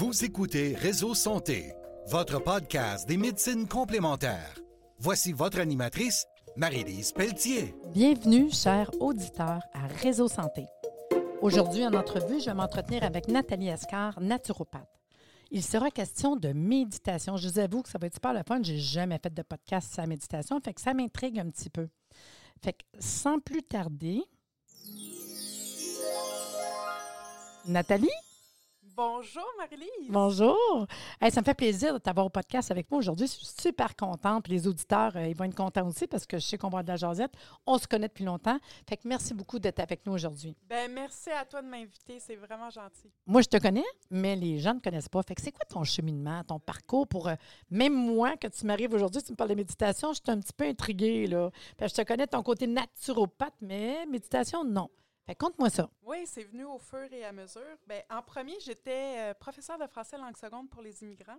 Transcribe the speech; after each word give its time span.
Vous 0.00 0.24
écoutez 0.24 0.74
Réseau 0.76 1.14
Santé, 1.14 1.74
votre 2.06 2.42
podcast 2.42 3.06
des 3.06 3.18
médecines 3.18 3.68
complémentaires. 3.68 4.58
Voici 4.98 5.34
votre 5.34 5.60
animatrice, 5.60 6.24
Marie-Lise 6.56 7.12
Pelletier. 7.12 7.74
Bienvenue, 7.92 8.50
chers 8.50 8.90
auditeurs, 8.98 9.60
à 9.74 9.88
Réseau 10.00 10.26
Santé. 10.26 10.64
Aujourd'hui, 11.42 11.84
en 11.84 11.92
entrevue, 11.92 12.40
je 12.40 12.46
vais 12.46 12.54
m'entretenir 12.54 13.04
avec 13.04 13.28
Nathalie 13.28 13.68
Escar, 13.68 14.18
naturopathe. 14.22 14.88
Il 15.50 15.62
sera 15.62 15.90
question 15.90 16.34
de 16.34 16.54
méditation. 16.54 17.36
Je 17.36 17.46
vous 17.46 17.58
avoue 17.58 17.82
que 17.82 17.90
ça 17.90 17.98
va 17.98 18.06
être 18.06 18.14
super 18.14 18.32
le 18.32 18.40
fun. 18.48 18.60
J'ai 18.62 18.78
jamais 18.78 19.18
fait 19.22 19.34
de 19.34 19.42
podcast 19.42 19.92
sur 19.92 20.00
la 20.00 20.06
méditation, 20.06 20.62
fait 20.64 20.72
que 20.72 20.80
ça 20.80 20.94
m'intrigue 20.94 21.38
un 21.38 21.50
petit 21.50 21.68
peu. 21.68 21.90
Fait 22.64 22.72
que 22.72 22.86
sans 22.98 23.38
plus 23.38 23.62
tarder, 23.62 24.22
Nathalie? 27.66 28.08
Bonjour 29.02 29.46
Marie-Lise. 29.56 30.10
Bonjour. 30.10 30.86
Hey, 31.22 31.30
ça 31.30 31.40
me 31.40 31.46
fait 31.46 31.54
plaisir 31.54 31.94
de 31.94 31.98
t'avoir 31.98 32.26
au 32.26 32.28
podcast 32.28 32.70
avec 32.70 32.90
moi 32.90 32.98
aujourd'hui. 32.98 33.26
Je 33.26 33.32
suis 33.32 33.46
super 33.46 33.96
contente. 33.96 34.44
Puis 34.44 34.52
les 34.52 34.68
auditeurs, 34.68 35.16
euh, 35.16 35.26
ils 35.26 35.34
vont 35.34 35.44
être 35.46 35.54
contents 35.54 35.86
aussi 35.86 36.06
parce 36.06 36.26
que 36.26 36.36
je 36.36 36.44
sais 36.44 36.58
qu'on 36.58 36.68
va 36.68 36.82
de 36.82 36.88
la 36.88 36.96
jasette. 36.96 37.32
On 37.64 37.78
se 37.78 37.86
connaît 37.88 38.08
depuis 38.08 38.26
longtemps. 38.26 38.58
Fait 38.86 38.98
que 38.98 39.08
merci 39.08 39.32
beaucoup 39.32 39.58
d'être 39.58 39.80
avec 39.80 40.04
nous 40.04 40.12
aujourd'hui. 40.12 40.54
Ben 40.68 40.92
merci 40.92 41.30
à 41.30 41.46
toi 41.46 41.62
de 41.62 41.66
m'inviter. 41.68 42.20
C'est 42.20 42.36
vraiment 42.36 42.68
gentil. 42.68 43.10
Moi, 43.24 43.40
je 43.40 43.48
te 43.48 43.56
connais, 43.56 43.86
mais 44.10 44.36
les 44.36 44.58
gens 44.58 44.74
ne 44.74 44.80
connaissent 44.80 45.08
pas. 45.08 45.22
Fait 45.22 45.34
que 45.34 45.40
c'est 45.40 45.52
quoi 45.52 45.64
ton 45.66 45.82
cheminement, 45.82 46.44
ton 46.44 46.58
parcours 46.58 47.08
pour. 47.08 47.28
euh, 47.28 47.36
même 47.70 47.94
moi, 47.94 48.36
que 48.36 48.48
tu 48.48 48.66
m'arrives 48.66 48.92
aujourd'hui, 48.92 49.22
tu 49.22 49.32
me 49.32 49.36
parles 49.36 49.48
de 49.48 49.54
méditation, 49.54 50.12
je 50.12 50.20
suis 50.22 50.30
un 50.30 50.40
petit 50.40 50.52
peu 50.52 50.66
intriguée, 50.66 51.26
là. 51.26 51.50
Fait 51.78 51.86
que 51.86 51.90
je 51.92 51.94
te 51.94 52.02
connais 52.06 52.26
ton 52.26 52.42
côté 52.42 52.66
naturopathe, 52.66 53.54
mais 53.62 54.04
méditation, 54.04 54.62
non. 54.62 54.90
Fait 55.30 55.36
que 55.36 55.44
conte-moi 55.44 55.70
ça. 55.70 55.88
Oui, 56.02 56.26
c'est 56.26 56.42
venu 56.42 56.64
au 56.64 56.80
fur 56.80 57.06
et 57.12 57.24
à 57.24 57.30
mesure. 57.30 57.76
Ben, 57.86 58.02
en 58.10 58.20
premier, 58.20 58.58
j'étais 58.58 59.30
euh, 59.30 59.34
professeur 59.34 59.78
de 59.78 59.86
français 59.86 60.18
langue 60.18 60.36
seconde 60.36 60.68
pour 60.68 60.82
les 60.82 61.04
immigrants. 61.04 61.38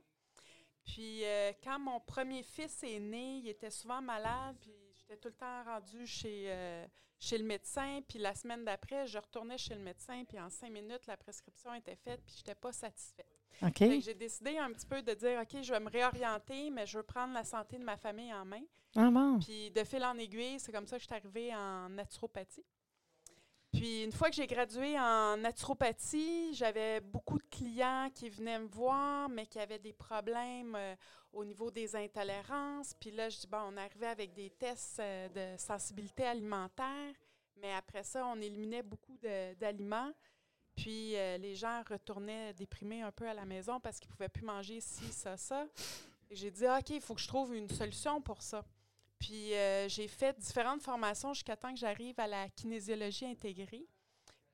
Puis 0.86 1.26
euh, 1.26 1.52
quand 1.62 1.78
mon 1.78 2.00
premier 2.00 2.42
fils 2.42 2.84
est 2.84 3.02
né, 3.02 3.40
il 3.40 3.50
était 3.50 3.70
souvent 3.70 4.02
malade, 4.02 4.56
puis 4.62 4.72
j'étais 4.96 5.18
tout 5.18 5.28
le 5.28 5.34
temps 5.34 5.64
rendue 5.66 6.08
chez, 6.08 6.46
euh, 6.48 6.88
chez 7.20 7.38
le 7.38 7.44
médecin. 7.44 8.00
Puis 8.08 8.18
la 8.18 8.34
semaine 8.34 8.64
d'après, 8.64 9.08
je 9.08 9.18
retournais 9.18 9.58
chez 9.58 9.76
le 9.76 9.82
médecin, 9.82 10.24
puis 10.24 10.40
en 10.40 10.50
cinq 10.50 10.72
minutes, 10.72 11.06
la 11.08 11.18
prescription 11.18 11.74
était 11.74 11.98
faite, 11.98 12.22
puis 12.26 12.36
je 12.36 12.40
n'étais 12.40 12.56
pas 12.56 12.72
satisfaite. 12.72 13.28
OK? 13.62 13.78
Fait 13.78 14.00
que 14.00 14.06
J'ai 14.06 14.14
décidé 14.14 14.58
un 14.58 14.72
petit 14.72 14.88
peu 14.88 15.02
de 15.02 15.14
dire, 15.16 15.42
OK, 15.42 15.62
je 15.62 15.74
vais 15.74 15.82
me 15.82 15.90
réorienter, 15.90 16.70
mais 16.70 16.86
je 16.86 16.98
veux 16.98 17.04
prendre 17.04 17.34
la 17.34 17.44
santé 17.44 17.78
de 17.78 17.84
ma 17.84 17.98
famille 17.98 18.34
en 18.34 18.46
main. 18.46 18.64
Ah 18.96 19.10
bon? 19.12 19.38
Puis 19.40 19.70
de 19.70 19.84
fil 19.84 20.06
en 20.06 20.18
aiguille, 20.18 20.62
c'est 20.62 20.72
comme 20.72 20.88
ça 20.88 20.96
que 20.96 21.02
je 21.02 21.08
suis 21.08 21.14
arrivée 21.16 21.54
en 21.54 21.90
naturopathie. 21.90 22.64
Puis 23.82 24.04
une 24.04 24.12
fois 24.12 24.30
que 24.30 24.36
j'ai 24.36 24.46
gradué 24.46 25.00
en 25.00 25.38
naturopathie, 25.38 26.54
j'avais 26.54 27.00
beaucoup 27.00 27.40
de 27.40 27.48
clients 27.50 28.12
qui 28.14 28.30
venaient 28.30 28.60
me 28.60 28.68
voir, 28.68 29.28
mais 29.28 29.48
qui 29.48 29.58
avaient 29.58 29.80
des 29.80 29.92
problèmes 29.92 30.76
euh, 30.76 30.96
au 31.34 31.44
niveau 31.44 31.72
des 31.72 31.96
intolérances. 31.96 32.94
Puis 33.00 33.10
là, 33.10 33.28
je 33.30 33.40
dis, 33.40 33.48
bon, 33.48 33.58
on 33.74 33.78
arrivait 33.78 34.06
avec 34.06 34.36
des 34.36 34.52
tests 34.52 35.00
euh, 35.00 35.30
de 35.30 35.60
sensibilité 35.60 36.28
alimentaire, 36.28 37.16
mais 37.60 37.74
après 37.74 38.04
ça, 38.04 38.24
on 38.28 38.40
éliminait 38.40 38.84
beaucoup 38.84 39.18
d'aliments. 39.60 40.12
Puis 40.76 41.18
euh, 41.18 41.40
les 41.40 41.56
gens 41.56 41.82
retournaient 41.90 42.54
déprimés 42.54 43.02
un 43.02 43.12
peu 43.12 43.28
à 43.28 43.34
la 43.34 43.46
maison 43.46 43.80
parce 43.80 44.00
qu'ils 44.00 44.12
ne 44.12 44.16
pouvaient 44.16 44.30
plus 44.30 44.46
manger 44.46 44.80
ci, 44.80 45.12
ça, 45.12 45.38
ça. 45.38 45.66
J'ai 46.30 46.52
dit, 46.52 46.68
Ah, 46.68 46.78
OK, 46.80 46.92
il 46.92 47.02
faut 47.02 47.16
que 47.16 47.22
je 47.22 47.28
trouve 47.28 47.56
une 47.56 47.68
solution 47.72 48.22
pour 48.22 48.44
ça. 48.44 48.64
Puis 49.22 49.54
euh, 49.54 49.88
j'ai 49.88 50.08
fait 50.08 50.38
différentes 50.40 50.82
formations 50.82 51.34
jusqu'à 51.34 51.56
temps 51.56 51.72
que 51.72 51.80
j'arrive 51.80 52.20
à 52.20 52.28
la 52.28 52.50
kinésiologie 52.50 53.26
intégrée. 53.26 53.86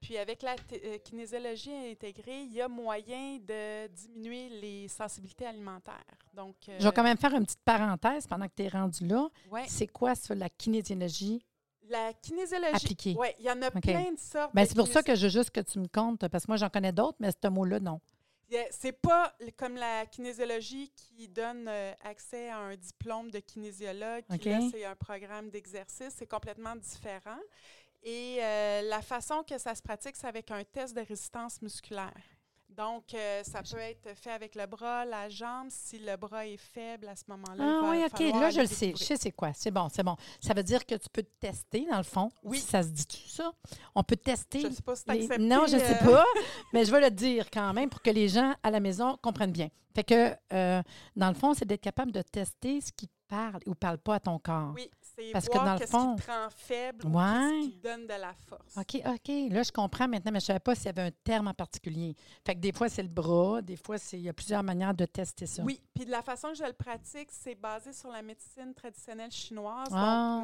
Puis 0.02 0.18
avec 0.18 0.44
la 0.44 0.56
euh, 0.74 0.98
kinésiologie 1.00 1.74
intégrée, 1.92 2.42
il 2.42 2.54
y 2.54 2.62
a 2.62 2.68
moyen 2.68 3.38
de 3.40 3.88
diminuer 3.88 4.50
les 4.50 4.88
sensibilités 4.90 5.48
alimentaires. 5.48 5.96
Donc, 6.34 6.56
euh, 6.70 6.78
Je 6.80 6.86
vais 6.86 6.92
quand 6.92 7.02
même 7.04 7.18
faire 7.18 7.34
une 7.34 7.46
petite 7.46 7.64
parenthèse 7.64 8.28
pendant 8.28 8.48
que 8.48 8.54
tu 8.56 8.64
es 8.64 8.68
rendu 8.68 9.08
là. 9.08 9.28
ouais, 9.50 9.64
C'est 9.68 9.88
quoi 9.88 10.14
ça, 10.14 10.36
la 10.36 10.50
kinésiologie 10.50 11.42
la 11.90 12.12
kinésiologie. 12.14 12.76
appliquée? 12.76 13.16
Oui, 13.18 13.30
il 13.40 13.46
y 13.46 13.50
en 13.50 13.62
a 13.62 13.72
plein 13.72 14.12
de 14.12 14.20
sortes. 14.20 14.54
Ben, 14.54 14.66
c'est 14.66 14.76
pour 14.76 14.90
ça 14.90 15.02
que 15.02 15.16
je 15.16 15.24
veux 15.24 15.32
juste 15.32 15.52
que 15.52 15.62
tu 15.62 15.80
me 15.80 15.88
comptes, 15.88 16.28
parce 16.28 16.46
que 16.46 16.52
moi, 16.52 16.58
j'en 16.58 16.70
connais 16.70 16.92
d'autres, 16.92 17.18
mais 17.22 17.30
ce 17.32 17.48
mot-là, 17.48 17.80
non. 17.80 18.02
C'est 18.72 18.94
pas 18.94 19.36
comme 19.58 19.76
la 19.76 20.06
kinésiologie 20.06 20.92
qui 20.96 21.28
donne 21.28 21.68
euh, 21.68 21.94
accès 22.04 22.50
à 22.50 22.58
un 22.58 22.76
diplôme 22.76 23.30
de 23.30 23.40
kinésiologue. 23.40 24.24
qui, 24.26 24.36
OK. 24.36 24.46
là, 24.46 24.60
c'est 24.72 24.86
un 24.86 24.96
programme 24.96 25.50
d'exercice. 25.50 26.14
C'est 26.18 26.28
complètement 26.28 26.76
différent. 26.76 27.40
Et 28.04 28.38
euh, 28.40 28.82
la 28.84 29.02
façon 29.02 29.44
que 29.44 29.58
ça 29.58 29.76
se 29.76 29.82
pratique, 29.82 30.16
c'est 30.16 30.28
avec 30.28 30.52
un 30.52 30.64
test 30.64 30.96
de 30.96 31.02
résistance 31.02 31.62
musculaire. 31.62 32.37
Donc, 32.78 33.14
euh, 33.16 33.42
ça 33.44 33.64
peut 33.64 33.80
être 33.80 34.16
fait 34.16 34.30
avec 34.30 34.54
le 34.54 34.68
bras, 34.68 35.04
la 35.04 35.30
jambe. 35.30 35.68
Si 35.70 35.98
le 35.98 36.16
bras 36.16 36.46
est 36.46 36.58
faible 36.58 37.08
à 37.08 37.16
ce 37.16 37.24
moment-là, 37.30 37.56
il 37.58 37.62
Ah 37.64 37.82
va 37.82 37.90
oui, 37.90 38.04
OK. 38.06 38.40
Là, 38.40 38.52
je 38.52 38.60
le 38.62 38.68
sais. 38.68 38.94
Je 38.96 39.04
sais 39.04 39.18
c'est 39.18 39.32
quoi. 39.32 39.52
C'est 39.54 39.72
bon, 39.72 39.90
c'est 39.92 40.04
bon. 40.04 40.16
Ça 40.40 40.54
veut 40.54 40.62
dire 40.62 40.86
que 40.86 40.94
tu 40.94 41.10
peux 41.12 41.24
te 41.24 41.40
tester, 41.40 41.88
dans 41.90 41.98
le 41.98 42.04
fond. 42.04 42.30
Oui. 42.44 42.60
Ça 42.60 42.84
se 42.84 42.90
dit-tu, 42.90 43.28
ça? 43.28 43.52
On 43.96 44.04
peut 44.04 44.16
tester. 44.16 44.62
Je 44.62 44.68
ne 44.68 44.74
sais 44.74 44.82
pas 44.84 44.96
si 44.96 45.04
les- 45.10 45.24
accepté. 45.26 45.44
Non, 45.44 45.66
je 45.68 45.76
ne 45.76 45.80
sais 45.82 46.04
euh, 46.04 46.06
pas, 46.06 46.26
mais 46.74 46.86
je 46.86 46.92
vais 46.92 47.02
le 47.02 47.10
dire 47.10 47.50
quand 47.50 47.74
même 47.74 47.90
pour 47.90 48.02
que 48.04 48.12
les 48.12 48.30
gens 48.30 48.54
à 48.62 48.70
la 48.70 48.80
maison 48.80 49.18
comprennent 49.24 49.52
bien. 49.52 49.70
Fait 49.96 50.04
que, 50.04 50.36
euh, 50.54 50.84
dans 51.16 51.30
le 51.30 51.34
fond, 51.34 51.56
c'est 51.56 51.66
d'être 51.66 51.82
capable 51.82 52.12
de 52.12 52.22
tester 52.22 52.80
ce 52.82 52.92
qui 52.92 53.10
parle 53.28 53.60
ou 53.66 53.74
parle 53.74 53.98
pas 53.98 54.16
à 54.16 54.20
ton 54.20 54.38
corps. 54.38 54.72
Oui, 54.76 54.90
c'est 55.18 55.32
Parce 55.32 55.48
que 55.48 55.54
voir 55.54 55.66
dans 55.66 55.74
le 55.74 55.80
qu'est-ce 55.80 55.92
fond- 55.92 56.16
qui 56.16 56.24
te 56.26 56.32
rend 56.32 56.50
faible 56.50 57.06
ou 57.08 57.10
Ouais. 57.10 57.24
qu'est-ce 57.24 57.68
qui 57.70 57.78
te 57.80 57.84
donne 57.88 58.04
de 58.04 58.14
la 58.14 58.34
force. 58.48 58.78
OK, 58.78 59.02
OK. 59.06 59.52
Là, 59.52 59.64
je 59.64 59.72
comprends 59.72 60.08
maintenant, 60.08 60.32
mais 60.32 60.40
je 60.40 60.46
ne 60.46 60.48
savais 60.48 60.60
pas 60.60 60.76
s'il 60.76 60.86
y 60.86 60.90
avait 60.90 61.02
un 61.02 61.12
terme 61.24 61.48
en 61.48 61.54
particulier. 61.54 62.16
Fait 62.46 62.56
que 62.56 62.60
des 62.60 62.72
fois, 62.72 62.88
c'est 62.90 63.02
le 63.04 63.10
bras, 63.10 63.62
des 63.62 63.76
fois, 63.78 63.96
il 64.14 64.20
y 64.22 64.30
a 64.30 64.34
plusieurs 64.34 64.64
manières 64.64 64.94
de 64.94 65.06
tester 65.06 65.46
ça. 65.46 65.64
Oui, 65.64 65.82
puis 65.94 66.06
de 66.06 66.12
la 66.12 66.22
façon 66.22 66.50
que 66.50 66.56
je 66.56 66.64
le 66.64 66.74
pratique, 66.74 67.30
c'est 67.32 67.56
basé 67.56 67.94
sur 67.94 68.10
la 68.10 68.22
médecine 68.22 68.74
traditionnelle 68.74 69.32
chinoise. 69.32 69.90
Ah. 69.92 70.42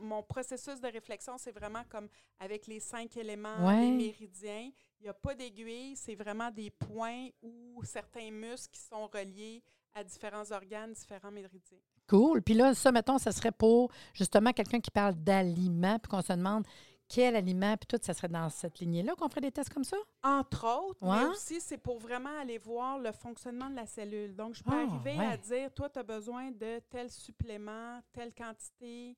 mon, 0.00 0.06
mon 0.16 0.22
processus 0.22 0.80
de 0.80 0.88
réflexion, 0.88 1.36
c'est 1.38 1.52
vraiment 1.52 1.82
comme 1.88 2.08
avec 2.38 2.66
les 2.66 2.80
cinq 2.80 3.16
éléments, 3.16 3.66
Ouais. 3.66 3.80
les 3.86 3.90
méridiens. 3.90 4.70
Il 5.00 5.04
n'y 5.04 5.08
a 5.08 5.14
pas 5.14 5.34
d'aiguille, 5.34 5.96
c'est 5.96 6.14
vraiment 6.14 6.50
des 6.50 6.70
points 6.70 7.28
ou 7.42 7.82
certains 7.84 8.30
muscles 8.30 8.70
qui 8.72 8.80
sont 8.80 9.06
reliés 9.06 9.62
à 9.94 10.04
différents 10.04 10.50
organes, 10.52 10.92
différents 10.92 11.30
méridiens. 11.30 11.78
Cool. 12.10 12.42
Puis 12.42 12.54
là, 12.54 12.74
ça, 12.74 12.90
mettons, 12.92 13.18
ça 13.18 13.30
serait 13.32 13.52
pour 13.52 13.90
justement 14.12 14.52
quelqu'un 14.52 14.80
qui 14.80 14.90
parle 14.90 15.14
d'aliments, 15.14 15.98
puis 15.98 16.10
qu'on 16.10 16.20
se 16.22 16.32
demande 16.32 16.66
quel 17.08 17.34
aliment, 17.34 17.76
puis 17.76 17.86
tout, 17.88 17.98
ça 18.04 18.14
serait 18.14 18.28
dans 18.28 18.48
cette 18.50 18.78
lignée-là 18.78 19.14
qu'on 19.16 19.28
ferait 19.28 19.40
des 19.40 19.50
tests 19.50 19.72
comme 19.72 19.82
ça? 19.84 19.96
Entre 20.22 20.64
autres, 20.64 21.02
Ouais. 21.02 21.16
mais 21.24 21.24
aussi, 21.30 21.60
c'est 21.60 21.78
pour 21.78 21.98
vraiment 21.98 22.36
aller 22.40 22.58
voir 22.58 22.98
le 22.98 23.10
fonctionnement 23.12 23.68
de 23.70 23.74
la 23.76 23.86
cellule. 23.86 24.34
Donc, 24.36 24.54
je 24.54 24.62
peux 24.62 24.70
Ah, 24.72 24.86
arriver 24.88 25.16
ouais. 25.18 25.26
à 25.26 25.36
dire, 25.36 25.72
toi, 25.72 25.88
tu 25.88 25.98
as 25.98 26.02
besoin 26.04 26.50
de 26.52 26.80
tel 26.90 27.10
supplément, 27.10 28.00
telle 28.12 28.32
quantité 28.32 29.16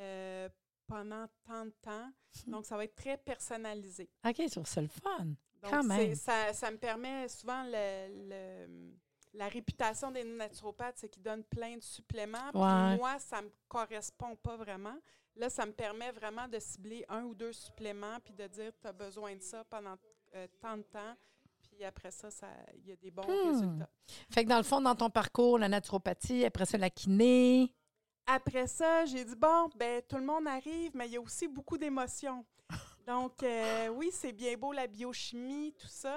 euh, 0.00 0.48
pendant 0.86 1.26
tant 1.46 1.64
de 1.66 1.74
temps. 1.82 2.10
Donc, 2.46 2.64
ça 2.66 2.76
va 2.76 2.84
être 2.84 2.94
très 2.96 3.16
personnalisé. 3.18 4.08
OK, 4.26 4.42
sur 4.48 4.66
c'est 4.66 4.82
le 4.82 4.88
fun. 4.88 5.24
Donc, 5.24 5.70
Quand 5.70 5.82
même. 5.84 6.14
Ça, 6.14 6.52
ça 6.52 6.70
me 6.70 6.76
permet 6.78 7.28
souvent 7.28 7.62
le- 7.64 8.28
le- 8.30 8.94
la 9.34 9.48
réputation 9.48 10.10
des 10.10 10.24
naturopathes, 10.24 10.96
c'est 10.98 11.08
qu'ils 11.08 11.22
donnent 11.22 11.44
plein 11.44 11.76
de 11.76 11.82
suppléments. 11.82 12.50
Ouais. 12.54 12.96
moi, 12.96 13.18
ça 13.18 13.40
ne 13.40 13.46
me 13.46 13.52
correspond 13.68 14.36
pas 14.36 14.56
vraiment. 14.56 14.96
Là, 15.36 15.50
ça 15.50 15.66
me 15.66 15.72
permet 15.72 16.12
vraiment 16.12 16.46
de 16.46 16.58
cibler 16.60 17.04
un 17.08 17.24
ou 17.24 17.34
deux 17.34 17.52
suppléments 17.52 18.18
puis 18.24 18.32
de 18.32 18.46
dire 18.46 18.72
tu 18.80 18.86
as 18.86 18.92
besoin 18.92 19.34
de 19.34 19.42
ça 19.42 19.64
pendant 19.64 19.96
euh, 20.36 20.46
tant 20.60 20.76
de 20.76 20.82
temps. 20.82 21.14
Puis 21.62 21.84
après 21.84 22.10
ça, 22.12 22.30
ça- 22.30 22.46
il 22.76 22.86
y 22.86 22.92
a 22.92 22.96
des 22.96 23.10
bons 23.10 23.22
Hmm. 23.26 23.50
résultats. 23.50 23.88
Fait 24.30 24.44
que 24.44 24.48
dans 24.48 24.58
le 24.58 24.62
fond, 24.62 24.80
dans 24.80 24.94
ton 24.94 25.10
parcours, 25.10 25.58
la 25.58 25.68
naturopathie, 25.68 26.44
après 26.44 26.66
ça, 26.66 26.78
la 26.78 26.90
kiné. 26.90 27.74
Après 28.26 28.66
ça, 28.68 29.04
j'ai 29.06 29.24
dit 29.24 29.34
bon, 29.36 29.68
ben 29.76 30.00
tout 30.08 30.16
le 30.16 30.24
monde 30.24 30.46
arrive, 30.46 30.92
mais 30.94 31.06
il 31.08 31.12
y 31.12 31.16
a 31.16 31.20
aussi 31.20 31.48
beaucoup 31.48 31.76
d'émotions. 31.76 32.44
Donc, 33.06 33.42
euh, 33.42 33.88
oui, 33.88 34.10
c'est 34.12 34.32
bien 34.32 34.56
beau 34.56 34.72
la 34.72 34.86
biochimie, 34.86 35.74
tout 35.78 35.88
ça, 35.88 36.16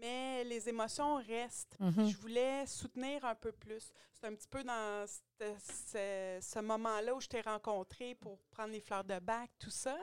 mais 0.00 0.44
les 0.44 0.68
émotions 0.68 1.16
restent. 1.16 1.76
Mhm. 1.80 2.08
Je 2.08 2.16
voulais 2.18 2.66
soutenir 2.66 3.24
un 3.24 3.34
peu 3.34 3.52
plus. 3.52 3.92
C'est 4.12 4.26
un 4.26 4.34
petit 4.34 4.48
peu 4.48 4.62
dans 4.64 5.06
ce, 5.06 5.44
ce- 5.58 6.38
ce 6.40 6.58
moment-là 6.60 7.14
où 7.14 7.20
je 7.20 7.28
t'ai 7.28 7.40
rencontré 7.40 8.14
pour 8.14 8.38
prendre 8.50 8.72
les 8.72 8.80
fleurs 8.80 9.04
de 9.04 9.18
bac, 9.18 9.50
tout 9.58 9.70
ça. 9.70 9.96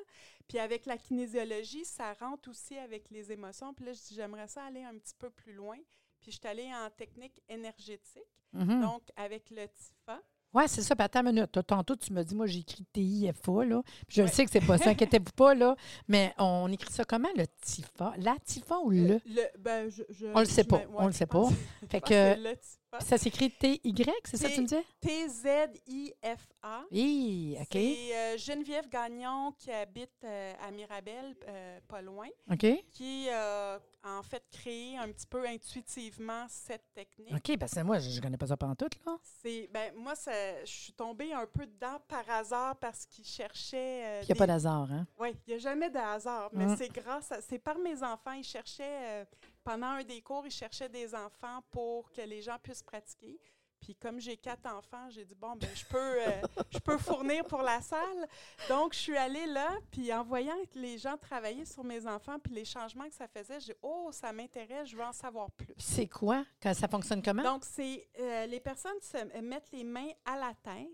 Puis 0.48 0.60
avec 0.60 0.86
la 0.86 0.98
kinésiologie, 0.98 1.86
ça 1.86 2.14
rentre 2.14 2.50
aussi 2.50 2.78
avec 2.78 3.10
les 3.10 3.32
émotions. 3.32 3.74
Puis 3.74 3.86
là, 3.86 3.94
je 3.94 4.00
dis, 4.02 4.16
j'aimerais 4.16 4.48
ça 4.48 4.66
aller 4.66 4.84
un 4.84 4.98
petit 4.98 5.16
peu 5.18 5.30
plus 5.30 5.54
loin. 5.54 5.78
Puis 6.20 6.32
je 6.32 6.38
suis 6.38 6.48
allée 6.48 6.72
en 6.74 6.90
technique 6.92 7.42
énergétique, 7.50 8.24
Mhm. 8.54 8.82
donc 8.82 9.04
avec 9.16 9.50
le 9.50 9.68
TIFA. 9.68 10.22
Oui, 10.54 10.64
c'est 10.68 10.82
ça. 10.82 10.96
Puis 10.96 11.04
attends 11.06 11.22
une 11.22 11.34
minute. 11.34 11.60
Tantôt, 11.66 11.96
tu 11.96 12.12
me 12.14 12.24
dis, 12.24 12.36
moi, 12.36 12.46
j'ai 12.46 12.60
écrit 12.60 12.86
TIFA, 12.94 13.66
là. 13.66 13.82
Puis 14.08 14.18
je 14.18 14.22
Ouais. 14.24 14.28
sais 14.28 14.44
que 14.46 14.52
c'est 14.52 14.60
pas 14.66 14.78
ça, 14.78 14.90
inquiétez-vous 15.20 15.32
pas, 15.36 15.54
là. 15.56 15.76
Mais 16.08 16.34
on 16.38 16.70
écrit 16.72 16.92
ça 16.92 17.04
comment, 17.06 17.30
le 17.36 17.46
TIFA? 17.62 18.14
La 18.18 18.36
TIFA 18.44 18.80
ou 18.80 18.92
le? 18.92 19.20
Le, 19.26 19.44
ben, 19.60 19.90
je, 19.90 20.04
je- 20.10 20.28
On 20.34 20.40
le 20.40 20.46
sait 20.46 20.64
je 20.64 20.68
pas. 20.68 20.82
On 20.98 21.08
le 21.08 21.14
sait 21.14 21.26
pas. 21.26 21.48
Fait 21.90 22.02
que- 22.02 22.08
c'est 22.10 22.36
le 22.38 22.56
Ça 23.00 23.18
s'écrit 23.18 23.50
T-Y, 23.50 24.06
c'est 24.26 24.36
ça 24.36 24.50
que 24.50 24.54
tu 24.56 24.62
me 24.62 24.66
disais? 24.68 24.84
T-Z-I-F-A. 25.00 26.84
Oui, 26.92 27.56
OK. 27.60 27.68
C'est 27.72 28.16
euh, 28.16 28.38
Geneviève 28.38 28.90
Gagnon 28.90 29.54
qui 29.58 29.72
habite 29.72 30.12
euh, 30.26 30.54
à 30.62 30.72
Mirabel, 30.72 31.36
euh, 31.48 31.80
pas 31.88 32.02
loin, 32.02 32.28
OK. 32.52 32.66
qui 32.92 33.30
a 33.30 33.80
en 34.04 34.22
fait 34.24 34.44
créé 34.52 34.98
un 34.98 35.08
petit 35.10 35.26
peu 35.26 35.48
intuitivement 35.48 36.46
cette 36.50 36.84
technique. 36.94 37.34
OK, 37.34 37.58
parce 37.58 37.74
que 37.76 37.80
moi, 37.82 38.00
je 38.00 38.10
ne 38.14 38.22
connais 38.22 38.38
pas 38.38 38.48
ça 38.48 38.58
pendant 38.58 38.76
tout, 38.76 38.90
là. 39.06 39.16
C'est 39.42 39.70
ben 39.72 39.94
moi 39.96 40.16
ça- 40.16 40.60
je 40.66 40.72
suis 40.72 40.94
tombée 40.94 41.32
un 41.34 41.46
peu 41.46 41.66
dedans 41.66 42.00
par 42.10 42.30
hasard 42.30 42.76
parce 42.78 43.06
qu'il 43.06 43.24
cherchait 43.26 44.22
il 44.22 44.26
n'y 44.26 44.32
a 44.32 44.34
des- 44.34 44.36
pas 44.36 44.48
d'hasard, 44.48 44.92
hein? 44.92 45.08
Oui, 45.18 45.30
il 45.48 45.52
n'y 45.52 45.56
a 45.56 45.60
jamais 45.60 45.90
de 45.90 45.98
hasard, 45.98 46.50
mais 46.52 46.66
Mm. 46.66 46.76
c'est 46.78 46.90
grâce 46.90 47.32
à. 47.32 47.42
C'est 47.42 47.60
par 47.60 47.78
mes 47.78 48.04
enfants. 48.04 48.34
Ils 48.34 48.44
cherchaient, 48.44 49.26
pendant 49.64 49.88
un 49.88 50.04
des 50.04 50.22
cours, 50.22 50.46
ils 50.46 50.52
cherchaient 50.52 50.90
des 50.90 51.14
enfants 51.14 51.62
pour 51.70 52.12
que 52.12 52.22
les 52.22 52.42
gens 52.42 52.58
puissent 52.62 52.84
pratiquer. 52.84 53.40
Puis 53.82 53.96
comme 53.96 54.20
j'ai 54.20 54.38
quatre 54.38 54.68
enfants, 54.68 55.10
j'ai 55.10 55.26
dit, 55.26 55.34
bon, 55.34 55.56
ben 55.56 55.70
je 55.74 55.84
peux, 55.86 55.98
euh, 55.98 56.42
je 56.70 56.78
peux 56.78 57.00
fournir 57.00 57.44
pour 57.46 57.64
la 57.64 57.82
salle. 57.82 58.28
Donc, 58.70 58.94
je 58.94 59.00
suis 59.00 59.18
allée 59.18 59.48
là, 59.48 59.70
puis 59.90 60.14
en 60.14 60.24
voyant 60.24 60.56
que 60.72 60.78
les 60.78 61.00
gens 61.00 61.18
travaillaient 61.18 61.66
sur 61.66 61.84
mes 61.84 62.06
enfants, 62.06 62.38
puis 62.38 62.54
les 62.54 62.66
changements 62.66 63.10
que 63.10 63.16
ça 63.16 63.28
faisait, 63.28 63.60
j'ai 63.60 63.74
dit, 63.74 63.80
oh, 63.82 64.10
ça 64.12 64.32
m'intéresse, 64.32 64.90
je 64.90 64.96
veux 64.96 65.04
en 65.04 65.14
savoir 65.14 65.50
plus. 65.52 65.74
C'est 65.80 66.08
quoi? 66.08 66.46
Ça 66.62 66.88
fonctionne 66.88 67.24
comment? 67.24 67.42
Donc, 67.42 67.66
c'est 67.66 68.08
euh, 68.20 68.46
les 68.46 68.60
personnes 68.60 69.02
se 69.02 69.42
mettent 69.42 69.72
les 69.72 69.84
mains 69.84 70.12
à 70.26 70.38
la 70.38 70.54
tête 70.54 70.88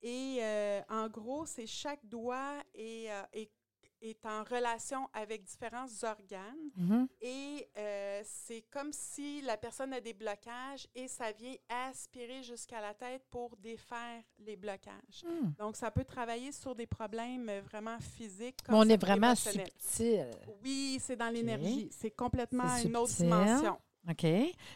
et 0.00 0.38
euh, 0.40 0.80
en 0.88 1.08
gros, 1.08 1.44
c'est 1.44 1.66
chaque 1.66 2.04
doigt 2.04 2.62
est, 2.74 3.08
est, 3.32 3.50
est 4.02 4.26
en 4.26 4.42
relation 4.44 5.08
avec 5.12 5.44
différents 5.44 5.86
organes 6.02 6.70
Mhm. 6.76 7.08
et 7.20 7.68
euh, 7.78 8.20
c'est 8.24 8.62
comme 8.70 8.92
si 8.92 9.40
la 9.42 9.56
personne 9.56 9.92
a 9.92 10.00
des 10.00 10.12
blocages 10.12 10.86
et 10.94 11.08
ça 11.08 11.32
vient 11.32 11.54
aspirer 11.88 12.42
jusqu'à 12.42 12.80
la 12.80 12.94
tête 12.94 13.22
pour 13.30 13.56
défaire 13.56 14.22
les 14.38 14.56
blocages. 14.56 15.24
Hmm. 15.24 15.50
Donc, 15.58 15.76
ça 15.76 15.90
peut 15.90 16.04
travailler 16.04 16.52
sur 16.52 16.74
des 16.74 16.86
problèmes 16.86 17.50
vraiment 17.60 17.98
physiques. 18.00 18.58
Mais 18.62 18.66
comme 18.66 18.74
on 18.74 18.88
est 18.88 18.96
vraiment 19.00 19.34
subtil. 19.34 20.26
Oui, 20.62 20.98
c'est 21.00 21.16
dans 21.16 21.30
l'énergie. 21.30 21.88
C'est 21.92 22.10
complètement 22.10 22.68
C'est 22.76 22.88
une 22.88 22.96
autre 22.96 23.14
dimension. 23.14 23.78
OK. 24.10 24.26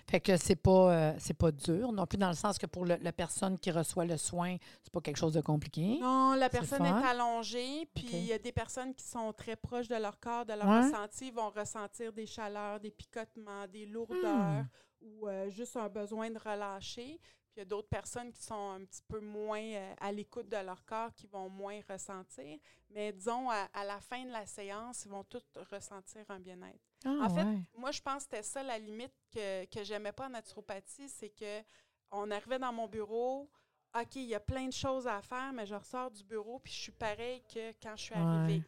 Fait 0.08 0.20
que 0.20 0.36
c'est 0.36 0.54
pas, 0.56 0.92
euh, 0.94 1.14
c'est 1.18 1.34
pas 1.34 1.50
dur, 1.50 1.90
non 1.90 2.06
plus 2.06 2.16
dans 2.16 2.28
le 2.28 2.34
sens 2.36 2.58
que 2.58 2.66
pour 2.66 2.84
le- 2.84 2.96
la 3.00 3.12
personne 3.12 3.58
qui 3.58 3.72
reçoit 3.72 4.04
le 4.04 4.16
soin, 4.16 4.56
c'est 4.82 4.92
pas 4.92 5.00
quelque 5.00 5.16
chose 5.16 5.32
de 5.32 5.40
compliqué. 5.40 5.98
Non, 6.00 6.34
la 6.34 6.48
personne 6.48 6.84
est 6.86 6.88
fun. 6.90 7.02
allongée, 7.02 7.86
puis 7.92 8.04
OK. 8.06 8.12
il 8.12 8.24
y 8.26 8.32
a 8.32 8.38
des 8.38 8.52
personnes 8.52 8.94
qui 8.94 9.04
sont 9.04 9.32
très 9.32 9.56
proches 9.56 9.88
de 9.88 9.96
leur 9.96 10.20
corps, 10.20 10.46
de 10.46 10.52
leur 10.52 10.68
Ouais. 10.68 10.84
ressenti, 10.86 11.30
vont 11.32 11.50
ressentir 11.50 12.12
des 12.12 12.26
chaleurs, 12.26 12.78
des 12.78 12.92
picotements, 12.92 13.66
des 13.66 13.86
lourdeurs 13.86 14.62
Hmm. 14.62 14.66
ou 15.00 15.26
euh, 15.28 15.50
juste 15.50 15.76
un 15.76 15.88
besoin 15.88 16.30
de 16.30 16.38
relâcher. 16.38 17.18
Puis 17.20 17.56
il 17.56 17.58
y 17.60 17.62
a 17.62 17.64
d'autres 17.64 17.88
personnes 17.88 18.32
qui 18.32 18.42
sont 18.42 18.70
un 18.76 18.84
petit 18.84 19.02
peu 19.08 19.18
moins 19.18 19.60
euh, 19.60 19.94
à 20.00 20.12
l'écoute 20.12 20.48
de 20.48 20.56
leur 20.58 20.84
corps, 20.84 21.12
qui 21.14 21.26
vont 21.26 21.48
moins 21.48 21.80
ressentir. 21.88 22.58
Mais 22.90 23.12
disons, 23.12 23.50
à, 23.50 23.66
à 23.74 23.84
la 23.84 23.98
fin 24.00 24.24
de 24.24 24.30
la 24.30 24.46
séance, 24.46 25.04
ils 25.04 25.10
vont 25.10 25.24
tous 25.24 25.42
ressentir 25.72 26.22
un 26.28 26.38
bien-être. 26.38 26.78
Ah, 27.06 27.24
En 27.24 27.30
fait, 27.30 27.42
ouais. 27.44 27.58
Moi, 27.78 27.90
je 27.92 28.00
pense 28.02 28.24
que 28.24 28.30
c'était 28.30 28.42
ça 28.42 28.62
la 28.62 28.78
limite 28.78 29.12
que, 29.32 29.64
que 29.66 29.84
j'aimais 29.84 30.12
pas 30.12 30.26
en 30.26 30.30
naturopathie, 30.30 31.08
c'est 31.08 31.30
que 31.30 31.62
on 32.10 32.30
arrivait 32.30 32.58
dans 32.58 32.72
mon 32.72 32.86
bureau, 32.86 33.48
OK, 33.98 34.16
il 34.16 34.24
y 34.24 34.34
a 34.34 34.40
plein 34.40 34.66
de 34.66 34.72
choses 34.72 35.06
à 35.06 35.20
faire, 35.22 35.52
mais 35.54 35.66
je 35.66 35.74
ressors 35.74 36.10
du 36.10 36.22
bureau 36.24 36.58
puis 36.62 36.72
je 36.72 36.78
suis 36.82 36.92
pareil 36.92 37.42
que 37.52 37.72
quand 37.82 37.96
je 37.96 38.02
suis 38.02 38.14
arrivée. 38.14 38.54
Ouais. 38.58 38.62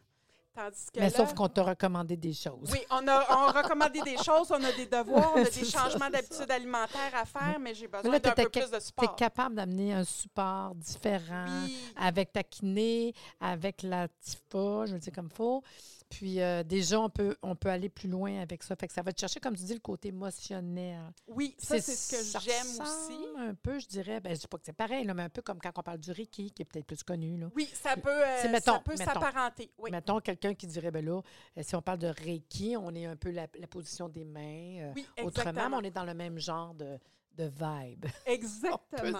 Tandis 0.55 0.87
que 0.91 0.99
Mais 0.99 1.09
là, 1.09 1.15
sauf 1.15 1.33
qu'on 1.35 1.47
t'a 1.47 1.61
recommandé 1.63 2.17
des 2.17 2.33
choses. 2.33 2.71
oui, 2.71 2.79
on 2.89 3.07
a, 3.07 3.23
on 3.29 3.47
a 3.49 3.61
recommandé 3.61 4.01
des 4.01 4.17
choses, 4.17 4.49
on 4.51 4.63
a 4.63 4.71
des 4.71 4.85
devoirs, 4.97 5.33
on 5.35 5.41
a 5.45 5.49
des 5.49 5.63
changements 5.63 6.05
c'est 6.05 6.11
d'habitudes 6.11 6.51
alimentaires 6.51 7.13
à 7.13 7.23
faire, 7.23 7.59
mais 7.59 7.75
j'ai 7.75 7.87
besoin 7.87 8.17
d'un 8.17 8.31
peu 8.33 8.49
plus 8.49 8.61
de 8.61 8.67
Tu 8.67 8.75
es 8.75 8.79
support. 8.79 9.15
capable 9.15 9.55
d'amener 9.55 9.93
un 9.93 10.03
support 10.03 10.73
différent 10.73 11.45
Oui. 11.65 11.77
avec 11.95 12.31
ta 12.31 12.41
kiné, 12.43 13.13
avec 13.39 13.83
la 13.83 14.07
TIFA, 14.07 14.87
je 14.87 14.93
veux 14.93 14.99
dire 14.99 15.13
comme 15.13 15.29
il 15.31 15.35
faut. 15.35 15.63
Puis 16.09 16.41
euh, 16.41 16.63
déjà, 16.63 16.99
on 16.99 17.09
peut, 17.09 17.37
on 17.43 17.55
peut 17.55 17.69
aller 17.69 17.87
plus 17.89 18.09
loin 18.09 18.39
avec 18.41 18.63
ça. 18.63 18.75
Fait 18.75 18.87
que 18.87 18.93
ça 18.93 19.03
va 19.03 19.13
te 19.13 19.19
chercher, 19.19 19.39
comme 19.39 19.55
tu 19.55 19.63
dis, 19.63 19.73
le 19.75 19.79
côté 19.79 20.07
émotionnel. 20.09 20.99
Oui, 21.27 21.55
ça, 21.59 21.79
c'est 21.79 21.93
ce 21.95 22.33
que 22.33 22.39
j'aime 22.41 22.81
aussi. 22.81 23.25
Un 23.37 23.53
peu, 23.53 23.79
je 23.79 23.87
dirais. 23.87 24.19
Ben, 24.19 24.33
je 24.35 24.39
dis 24.41 24.47
pas 24.47 24.57
que 24.57 24.65
c'est 24.65 24.73
pareil, 24.73 25.05
là, 25.05 25.13
mais 25.13 25.23
un 25.23 25.29
peu 25.29 25.41
comme 25.41 25.59
quand 25.59 25.71
on 25.77 25.83
parle 25.83 25.99
du 25.99 26.11
Reiki, 26.11 26.51
qui 26.51 26.63
est 26.63 26.65
peut-être 26.65 26.87
plus 26.87 27.03
connu. 27.03 27.37
Là. 27.37 27.49
Oui, 27.55 27.69
ça 27.73 27.95
peut, 27.95 28.09
euh, 28.09 28.41
ça 28.41 28.49
mettons, 28.49 28.79
peut 28.79 28.95
s'apparenter. 28.95 29.71
Oui. 29.77 29.91
Mettons 29.91 30.19
quelqu'un 30.19 30.53
qui 30.55 30.65
dirait, 30.67 30.91
ben 30.91 31.05
là, 31.05 31.21
euh, 31.57 31.61
si 31.63 31.75
on 31.75 31.81
parle 31.81 31.99
de 31.99 32.07
Reiki, 32.07 32.75
on 32.75 32.93
est 32.95 33.05
un 33.05 33.15
peu 33.15 33.29
la, 33.29 33.47
la 33.59 33.67
position 33.67 34.09
des 34.09 34.25
mains. 34.25 34.79
euh, 34.81 34.93
Oui, 34.95 35.05
autrement, 35.21 35.43
mais 35.45 35.49
exactement. 35.51 35.77
on 35.77 35.81
est 35.83 35.91
dans 35.91 36.05
le 36.05 36.13
même 36.15 36.39
genre 36.39 36.73
de, 36.73 36.97
de 37.39 37.45
vibe. 37.45 38.05
Exactement. 38.25 39.19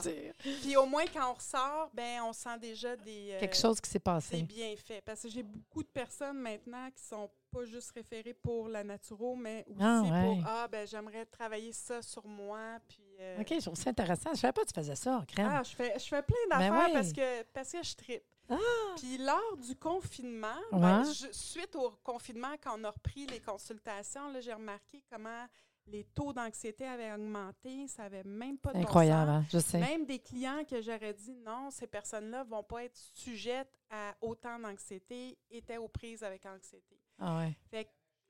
Puis 0.62 0.76
au 0.78 0.86
moins, 0.86 1.06
quand 1.14 1.32
on 1.32 1.34
ressort, 1.34 1.90
ben, 1.94 2.22
on 2.24 2.34
sent 2.34 2.58
déjà 2.60 2.96
des, 2.96 3.32
euh, 3.34 3.40
Quelque 3.40 3.56
chose 3.58 3.80
qui 3.80 3.90
s'est 3.90 4.00
passé. 4.00 4.42
bienfaits. 4.44 5.02
Parce 5.06 5.22
que 5.24 5.30
j'ai 5.30 5.44
beaucoup 5.44 5.84
de 5.84 5.88
personnes 5.88 6.38
maintenant 6.40 6.90
qui 6.92 7.02
sont 7.04 7.30
pas 7.52 7.66
juste 7.66 7.92
référées 7.92 8.34
pour 8.34 8.68
la 8.68 8.84
naturo, 8.84 9.36
mais 9.36 9.66
aussi 9.68 9.80
Ah, 9.82 10.02
ouais. 10.04 10.24
pour 10.36 10.44
Ah, 10.46 10.68
ben 10.68 10.88
j'aimerais 10.88 11.26
travailler 11.26 11.72
ça 11.72 12.02
sur 12.02 12.26
moi. 12.28 12.78
Puis, 12.88 13.02
euh, 13.20 13.42
OK, 13.42 13.48
je 13.52 13.62
trouve 13.66 13.76
ça 13.76 13.90
intéressant. 13.90 14.30
Je 14.34 14.40
savais 14.40 14.54
pas 14.54 14.62
que 14.64 14.68
tu 14.68 14.76
faisais 14.80 14.96
ça, 14.96 15.24
crème. 15.28 15.48
Ah, 15.50 15.64
je 15.64 15.76
fais, 15.76 15.94
je 15.98 16.06
fais 16.06 16.22
plein 16.22 16.36
Ben 16.50 16.60
d'affaires 16.60 16.88
ouais. 16.88 16.94
parce, 16.94 17.14
que, 17.14 17.44
parce 17.54 17.72
que 17.72 17.84
je 17.84 17.96
tripe. 17.96 18.24
Ah! 18.52 18.58
Puis 18.98 19.18
lors 19.20 19.58
du 19.58 19.76
confinement, 19.76 20.48
ben, 20.72 21.04
je- 21.04 21.28
suite 21.32 21.76
au 21.76 21.92
confinement, 22.04 22.56
quand 22.64 22.80
on 22.80 22.84
a 22.84 22.90
repris 22.90 23.28
les 23.28 23.40
consultations, 23.40 24.32
là, 24.32 24.42
j'ai 24.42 24.54
remarqué 24.54 25.04
comment 25.10 25.46
les 25.92 26.04
taux 26.04 26.34
d'anxiété 26.34 26.86
avaient 26.86 27.14
augmenté. 27.14 27.88
Ça 27.88 28.04
avait 28.04 28.24
même 28.24 28.58
pas 28.58 28.74
de 28.74 28.80
Incroyable, 28.80 29.30
hein? 29.30 29.46
je 29.52 29.60
sais. 29.60 29.80
Même 29.80 30.06
des 30.06 30.20
clients 30.20 30.64
que 30.70 30.82
j'aurais 30.82 31.14
dit 31.14 31.34
non, 31.46 31.70
ces 31.72 31.88
personnes-là 31.88 32.44
vont 32.44 32.64
pas 32.64 32.84
être 32.84 32.98
sujettes 32.98 33.74
à 33.90 34.16
autant 34.22 34.60
d'anxiété, 34.60 35.38
étaient 35.50 35.78
aux 35.78 35.88
prises 35.88 36.24
avec 36.24 36.46
anxiété. 36.46 37.00
Ah 37.18 37.40
ouais. 37.40 37.58
Fait 37.70 37.86
que 37.86 37.90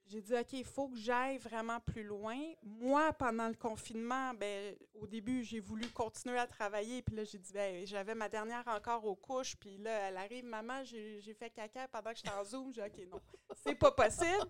j'ai 0.10 0.22
dit, 0.22 0.34
OK, 0.34 0.54
il 0.54 0.66
faut 0.66 0.88
que 0.88 0.98
j'aille 0.98 1.38
vraiment 1.38 1.80
plus 1.80 2.04
loin. 2.04 2.36
Moi, 2.64 3.14
pendant 3.14 3.48
le 3.48 3.54
confinement, 3.54 4.34
ben, 4.34 4.76
au 4.96 5.06
début, 5.06 5.44
j'ai 5.44 5.60
voulu 5.60 5.88
continuer 5.90 6.40
à 6.40 6.48
travailler. 6.48 7.04
Puis 7.04 7.16
là, 7.16 7.24
j'ai 7.26 7.38
dit, 7.38 7.54
ben, 7.54 7.86
j'avais 7.86 8.16
ma 8.16 8.28
dernière 8.28 8.68
encore 8.68 9.06
aux 9.06 9.16
couches. 9.16 9.56
Puis 9.56 9.78
là, 9.78 10.08
elle 10.08 10.18
arrive, 10.18 10.46
maman, 10.46 10.84
j'ai 10.84 11.36
fait 11.38 11.52
caca 11.52 11.88
pendant 11.90 12.10
que 12.10 12.18
j'étais 12.18 12.32
en 12.32 12.44
Zoom. 12.44 12.74
J'ai 12.74 12.90
dit, 12.90 13.04
OK, 13.04 13.12
non, 13.12 13.22
c'est 13.64 13.76
pas 13.76 13.92
possible. 13.92 14.48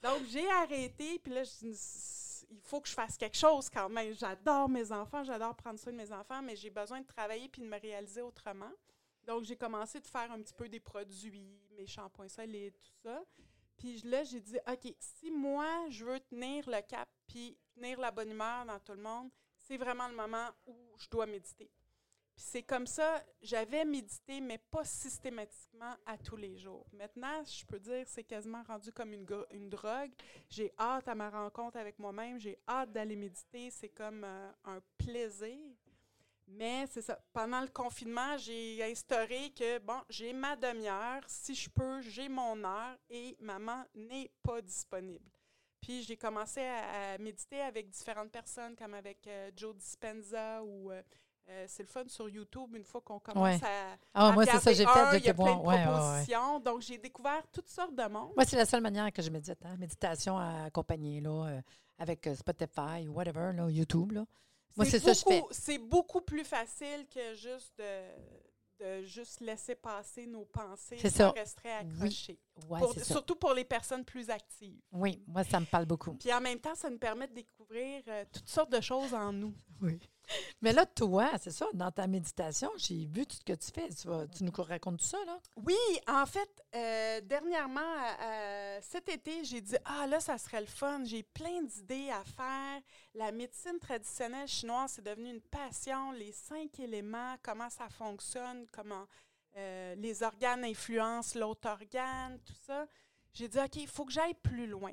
Donc, 0.00 0.22
j'ai 0.28 0.48
arrêté. 0.48 1.18
Puis 1.18 1.32
là, 1.32 1.42
je 1.42 1.50
il 2.50 2.60
faut 2.60 2.80
que 2.80 2.88
je 2.88 2.94
fasse 2.94 3.16
quelque 3.16 3.36
chose 3.36 3.68
quand 3.70 3.88
même. 3.88 4.12
J'adore 4.14 4.68
mes 4.68 4.90
enfants, 4.92 5.22
j'adore 5.24 5.54
prendre 5.54 5.78
soin 5.78 5.92
de 5.92 5.96
mes 5.98 6.12
enfants, 6.12 6.42
mais 6.42 6.56
j'ai 6.56 6.70
besoin 6.70 7.00
de 7.00 7.06
travailler 7.06 7.48
puis 7.48 7.62
de 7.62 7.66
me 7.66 7.78
réaliser 7.78 8.22
autrement. 8.22 8.72
Donc, 9.24 9.44
j'ai 9.44 9.56
commencé 9.56 10.00
de 10.00 10.06
faire 10.06 10.30
un 10.32 10.40
petit 10.40 10.54
peu 10.54 10.68
des 10.68 10.80
produits, 10.80 11.60
mes 11.76 11.86
shampoings 11.86 12.28
solides, 12.28 12.74
tout 12.82 12.94
ça. 13.02 13.22
Puis 13.76 14.00
là, 14.02 14.24
j'ai 14.24 14.40
dit, 14.40 14.58
OK, 14.66 14.94
si 14.98 15.30
moi, 15.30 15.86
je 15.88 16.04
veux 16.04 16.20
tenir 16.20 16.68
le 16.68 16.82
cap 16.82 17.08
puis 17.26 17.56
tenir 17.74 17.98
la 18.00 18.10
bonne 18.10 18.30
humeur 18.30 18.64
dans 18.66 18.78
tout 18.80 18.92
le 18.92 19.02
monde, 19.02 19.30
c'est 19.56 19.76
vraiment 19.76 20.08
le 20.08 20.16
moment 20.16 20.48
où 20.66 20.76
je 20.98 21.08
dois 21.08 21.26
méditer. 21.26 21.70
Puis 22.40 22.48
c'est 22.52 22.62
comme 22.62 22.86
ça, 22.86 23.22
j'avais 23.42 23.84
médité, 23.84 24.40
mais 24.40 24.56
pas 24.56 24.82
systématiquement 24.82 25.94
à 26.06 26.16
tous 26.16 26.36
les 26.36 26.56
jours. 26.56 26.86
Maintenant, 26.90 27.44
je 27.44 27.66
peux 27.66 27.78
dire, 27.78 28.06
c'est 28.08 28.24
quasiment 28.24 28.62
rendu 28.62 28.90
comme 28.92 29.12
une, 29.12 29.26
une 29.50 29.68
drogue. 29.68 30.10
J'ai 30.48 30.72
hâte 30.78 31.06
à 31.08 31.14
ma 31.14 31.28
rencontre 31.28 31.76
avec 31.76 31.98
moi-même, 31.98 32.38
j'ai 32.38 32.58
hâte 32.66 32.92
d'aller 32.92 33.14
méditer, 33.14 33.70
c'est 33.70 33.90
comme 33.90 34.24
euh, 34.24 34.50
un 34.64 34.80
plaisir. 34.96 35.58
Mais 36.48 36.86
c'est 36.86 37.02
ça. 37.02 37.20
Pendant 37.34 37.60
le 37.60 37.68
confinement, 37.68 38.38
j'ai 38.38 38.82
instauré 38.90 39.52
que, 39.52 39.78
bon, 39.78 40.00
j'ai 40.08 40.32
ma 40.32 40.56
demi-heure. 40.56 41.22
Si 41.26 41.54
je 41.54 41.68
peux, 41.68 42.00
j'ai 42.00 42.30
mon 42.30 42.64
heure 42.64 42.96
et 43.10 43.36
maman 43.38 43.84
n'est 43.94 44.30
pas 44.42 44.62
disponible. 44.62 45.28
Puis 45.82 46.04
j'ai 46.04 46.16
commencé 46.16 46.62
à, 46.62 47.12
à 47.12 47.18
méditer 47.18 47.60
avec 47.60 47.90
différentes 47.90 48.32
personnes, 48.32 48.74
comme 48.76 48.94
avec 48.94 49.26
euh, 49.26 49.50
Joe 49.54 49.76
Dispenza 49.76 50.64
ou. 50.64 50.90
euh, 50.90 51.02
euh, 51.50 51.64
c'est 51.68 51.82
le 51.82 51.88
fun 51.88 52.04
sur 52.06 52.28
YouTube, 52.28 52.74
une 52.76 52.84
fois 52.84 53.00
qu'on 53.00 53.18
commence 53.18 53.60
Ouais. 53.60 53.66
à. 53.66 53.96
Ah, 54.14 54.28
à 54.28 54.32
moi, 54.32 54.46
c'est 54.46 54.60
ça, 54.60 54.72
j'ai 54.72 54.84
un, 54.86 55.10
fait 55.10 55.18
Il 55.18 55.24
y 55.26 55.28
a 55.30 55.34
plein 55.34 55.56
de 55.56 55.60
ouais, 55.60 55.66
ouais, 55.66 55.76
ouais. 55.78 55.84
propositions. 55.84 56.60
Donc, 56.60 56.80
j'ai 56.82 56.98
découvert 56.98 57.42
toutes 57.52 57.68
sortes 57.68 57.94
de 57.94 58.04
monde. 58.04 58.32
Moi, 58.36 58.44
c'est 58.44 58.56
la 58.56 58.66
seule 58.66 58.80
manière 58.82 59.12
que 59.12 59.20
je 59.22 59.30
médite. 59.30 59.58
Hein? 59.64 59.76
Méditation 59.76 60.38
accompagnée, 60.38 61.20
là, 61.20 61.46
euh, 61.48 61.60
avec 61.98 62.26
euh, 62.26 62.34
Spotify 62.34 63.08
ou 63.08 63.12
whatever, 63.14 63.52
là, 63.54 63.68
YouTube, 63.68 64.12
là. 64.12 64.24
Moi, 64.76 64.86
c'est 64.86 65.00
ça 65.00 65.10
que 65.12 65.18
je 65.18 65.24
fais. 65.24 65.40
beaucoup- 65.40 65.52
C'est 65.52 65.78
beaucoup 65.78 66.20
plus 66.20 66.44
facile 66.44 67.06
que 67.12 67.34
juste 67.34 67.76
de, 67.76 68.84
de 68.84 69.02
juste 69.04 69.40
laisser 69.40 69.74
passer 69.74 70.26
nos 70.26 70.44
pensées 70.44 70.96
C'est 70.98 71.10
sans 71.10 71.16
ça. 71.16 71.30
rester 71.32 71.68
Oui. 72.00 72.38
Pour- 72.78 72.94
surtout 72.94 73.34
pour 73.34 73.52
les 73.52 73.64
personnes 73.64 74.04
plus 74.04 74.30
actives. 74.30 74.80
Oui, 74.92 75.22
moi, 75.26 75.42
ça 75.44 75.58
me 75.60 75.66
parle 75.66 75.86
beaucoup. 75.86 76.14
Puis 76.14 76.32
en 76.32 76.40
même 76.40 76.60
temps, 76.60 76.74
ça 76.76 76.88
nous 76.88 76.98
permet 76.98 77.26
de 77.26 77.34
découvrir 77.34 78.02
euh, 78.08 78.24
toutes 78.32 78.48
sortes 78.48 78.70
de 78.72 78.80
choses 78.80 79.12
en 79.12 79.32
nous. 79.32 79.52
Oui. 79.82 79.98
Mais 80.62 80.72
là, 80.72 80.86
toi, 80.86 81.30
c'est 81.40 81.50
ça, 81.50 81.66
dans 81.74 81.90
ta 81.90 82.06
méditation, 82.06 82.70
j'ai 82.76 83.06
vu 83.06 83.26
tout 83.26 83.36
ce 83.36 83.44
que 83.44 83.52
tu 83.52 83.70
fais. 83.72 83.88
Tu, 83.88 84.08
vas, 84.08 84.26
tu 84.26 84.44
nous 84.44 84.52
racontes 84.56 84.98
tout 84.98 85.06
ça, 85.06 85.18
là? 85.26 85.38
Oui, 85.56 85.76
en 86.06 86.26
fait, 86.26 86.50
euh, 86.74 87.20
dernièrement, 87.22 87.80
euh, 88.22 88.78
cet 88.82 89.08
été, 89.08 89.44
j'ai 89.44 89.60
dit 89.60 89.76
Ah, 89.84 90.06
là, 90.06 90.20
ça 90.20 90.38
serait 90.38 90.60
le 90.60 90.66
fun. 90.66 91.02
J'ai 91.04 91.22
plein 91.22 91.62
d'idées 91.62 92.10
à 92.10 92.24
faire. 92.24 92.80
La 93.14 93.32
médecine 93.32 93.78
traditionnelle 93.80 94.48
chinoise, 94.48 94.92
c'est 94.96 95.04
devenu 95.04 95.30
une 95.30 95.40
passion. 95.40 96.12
Les 96.12 96.32
cinq 96.32 96.78
éléments, 96.80 97.36
comment 97.42 97.70
ça 97.70 97.88
fonctionne, 97.88 98.66
comment 98.72 99.06
euh, 99.56 99.94
les 99.96 100.22
organes 100.22 100.64
influencent 100.64 101.38
l'autre 101.38 101.68
organe, 101.68 102.38
tout 102.44 102.54
ça. 102.66 102.86
J'ai 103.32 103.48
dit 103.48 103.58
OK, 103.58 103.76
il 103.76 103.88
faut 103.88 104.04
que 104.04 104.12
j'aille 104.12 104.34
plus 104.34 104.66
loin. 104.66 104.92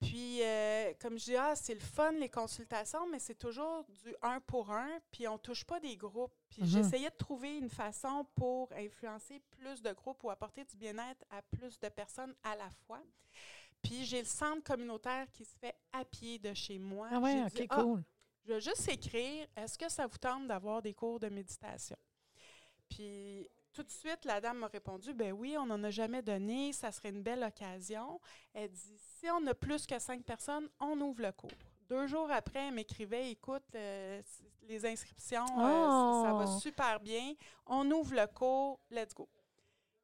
Puis, 0.00 0.42
euh, 0.42 0.92
comme 1.00 1.18
je 1.18 1.24
dis, 1.24 1.36
ah, 1.36 1.56
c'est 1.56 1.72
le 1.74 1.80
fun, 1.80 2.12
les 2.12 2.28
consultations, 2.28 3.06
mais 3.08 3.18
c'est 3.18 3.34
toujours 3.34 3.84
du 4.04 4.14
un 4.22 4.40
pour 4.40 4.70
un, 4.70 5.00
puis 5.10 5.26
on 5.26 5.38
touche 5.38 5.64
pas 5.64 5.80
des 5.80 5.96
groupes. 5.96 6.34
Puis 6.50 6.62
Mhm. 6.62 6.68
j'essayais 6.68 7.10
de 7.10 7.16
trouver 7.16 7.56
une 7.56 7.70
façon 7.70 8.26
pour 8.34 8.70
influencer 8.74 9.40
plus 9.52 9.80
de 9.80 9.92
groupes 9.92 10.22
ou 10.24 10.30
apporter 10.30 10.64
du 10.64 10.76
bien-être 10.76 11.24
à 11.30 11.40
plus 11.42 11.78
de 11.80 11.88
personnes 11.88 12.34
à 12.44 12.54
la 12.56 12.68
fois. 12.86 13.02
Puis 13.82 14.04
j'ai 14.04 14.20
le 14.20 14.26
centre 14.26 14.62
communautaire 14.62 15.30
qui 15.32 15.44
se 15.44 15.56
fait 15.56 15.74
à 15.92 16.04
pied 16.04 16.38
de 16.38 16.52
chez 16.52 16.78
moi. 16.78 17.08
Ah 17.10 17.18
ouais, 17.20 17.42
OK, 17.44 17.52
dit, 17.54 17.66
Ah, 17.70 17.82
cool. 17.82 18.02
je 18.44 18.52
vais 18.52 18.60
juste 18.60 18.88
écrire, 18.88 19.46
est-ce 19.56 19.78
que 19.78 19.88
ça 19.88 20.06
vous 20.06 20.18
tente 20.18 20.46
d'avoir 20.46 20.82
des 20.82 20.92
cours 20.92 21.20
de 21.20 21.28
méditation? 21.28 21.96
Puis 22.90 23.48
tout 23.76 23.82
de 23.82 23.90
suite, 23.90 24.24
la 24.24 24.40
dame 24.40 24.58
m'a 24.58 24.68
répondu, 24.68 25.12
ben 25.12 25.32
oui, 25.32 25.54
on 25.58 25.66
n'en 25.66 25.82
a 25.84 25.90
jamais 25.90 26.22
donné, 26.22 26.72
ça 26.72 26.90
serait 26.90 27.10
une 27.10 27.22
belle 27.22 27.44
occasion. 27.44 28.18
Elle 28.54 28.70
dit, 28.70 28.96
si 29.18 29.28
on 29.30 29.46
a 29.46 29.54
plus 29.54 29.86
que 29.86 29.98
cinq 29.98 30.24
personnes, 30.24 30.66
on 30.80 30.98
ouvre 31.02 31.20
le 31.22 31.32
cours. 31.32 31.50
Deux 31.90 32.06
jours 32.06 32.30
après, 32.30 32.68
elle 32.68 32.74
m'écrivait, 32.74 33.30
écoute, 33.30 33.62
euh, 33.74 34.22
les 34.66 34.86
inscriptions, 34.86 35.44
euh, 35.44 36.22
ça 36.24 36.32
va 36.32 36.44
Oh! 36.46 36.58
super 36.58 37.00
bien, 37.00 37.34
on 37.66 37.88
ouvre 37.90 38.14
le 38.14 38.26
cours, 38.26 38.80
let's 38.90 39.14
go. 39.14 39.28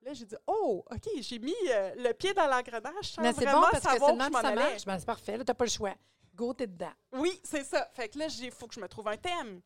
Là, 0.02 0.12
j'ai 0.12 0.26
dit, 0.26 0.37
oh, 0.47 0.85
OK, 0.91 1.09
j'ai 1.21 1.38
mis 1.38 1.55
euh, 1.71 1.95
le 1.97 2.12
pied 2.12 2.35
dans 2.35 2.47
l'engrenage 2.49 3.12
sans 3.12 3.23
Mais 3.23 3.33
c'est 3.33 3.47
bon 3.47 3.62
parce 3.71 3.85
que 3.85 3.91
c'est 3.91 3.99
ça 3.99 4.12
marche. 4.55 4.85
Ben, 4.85 4.99
c'est 4.99 5.07
parfait. 5.07 5.37
Là, 5.38 5.45
t'as 5.45 5.55
pas 5.55 5.64
le 5.64 5.71
choix. 5.71 5.95
Go, 6.35 6.52
t'es 6.52 6.67
dedans. 6.67 6.93
Oui, 7.12 7.41
c'est 7.45 7.64
ça. 7.64 7.88
Fait 7.95 8.09
que 8.09 8.19
là, 8.19 8.26
il 8.26 8.50
faut 8.50 8.67
que 8.67 8.75
je 8.75 8.81
me 8.81 8.88
trouve 8.88 9.09
un 9.09 9.17
thème. 9.17 9.62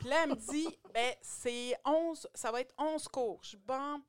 Puis 0.00 0.08
là, 0.08 0.24
elle 0.24 0.30
me 0.30 0.34
dit, 0.36 0.68
ben, 0.92 1.14
c'est 1.20 1.76
11, 1.84 2.28
ça 2.34 2.50
va 2.50 2.60
être 2.60 2.74
11 2.78 3.08
cours. 3.08 3.40
Je 3.42 3.56
dis, 3.56 3.62
bon, 3.64 4.02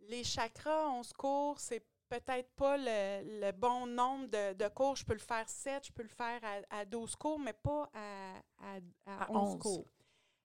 les 0.00 0.24
chakras, 0.24 0.88
11 0.90 1.12
cours, 1.14 1.58
c'est 1.60 1.84
peut-être 2.08 2.50
pas 2.54 2.76
le, 2.76 3.40
le 3.40 3.52
bon 3.52 3.86
nombre 3.86 4.26
de, 4.26 4.52
de 4.52 4.68
cours. 4.68 4.96
Je 4.96 5.04
peux 5.04 5.14
le 5.14 5.18
faire 5.18 5.48
7, 5.48 5.86
je 5.86 5.92
peux 5.92 6.02
le 6.02 6.08
faire 6.08 6.40
à, 6.70 6.78
à 6.80 6.84
12 6.84 7.16
cours, 7.16 7.38
mais 7.38 7.52
pas 7.54 7.90
à, 7.94 8.36
à, 8.58 8.76
à 9.06 9.24
À 9.24 9.30
11, 9.30 9.54
11. 9.54 9.58
cours. 9.60 9.86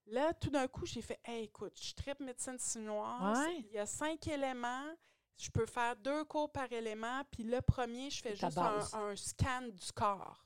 Là, 0.08 0.34
tout 0.34 0.50
d'un 0.50 0.68
coup, 0.70 0.86
j'ai 0.86 1.02
fait, 1.02 1.20
hey, 1.26 1.44
écoute, 1.46 1.78
je 1.82 1.94
tripe 1.94 2.20
médecine 2.22 2.58
chinoise. 2.58 3.38
Ouais. 3.40 3.58
Il 3.60 3.72
y 3.74 3.78
a 3.78 3.86
cinq 3.86 4.26
éléments. 4.28 4.88
Je 5.36 5.52
peux 5.52 5.66
faire 5.66 5.96
deux 5.98 6.24
cours 6.24 6.50
par 6.52 6.72
élément. 6.72 7.22
Puis 7.30 7.44
le 7.44 7.62
premier, 7.62 8.10
je 8.10 8.22
fais 8.22 8.36
juste 8.36 8.58
un, 8.58 8.80
un 8.94 9.16
scan 9.18 9.64
du 9.64 9.92
corps. 9.94 10.46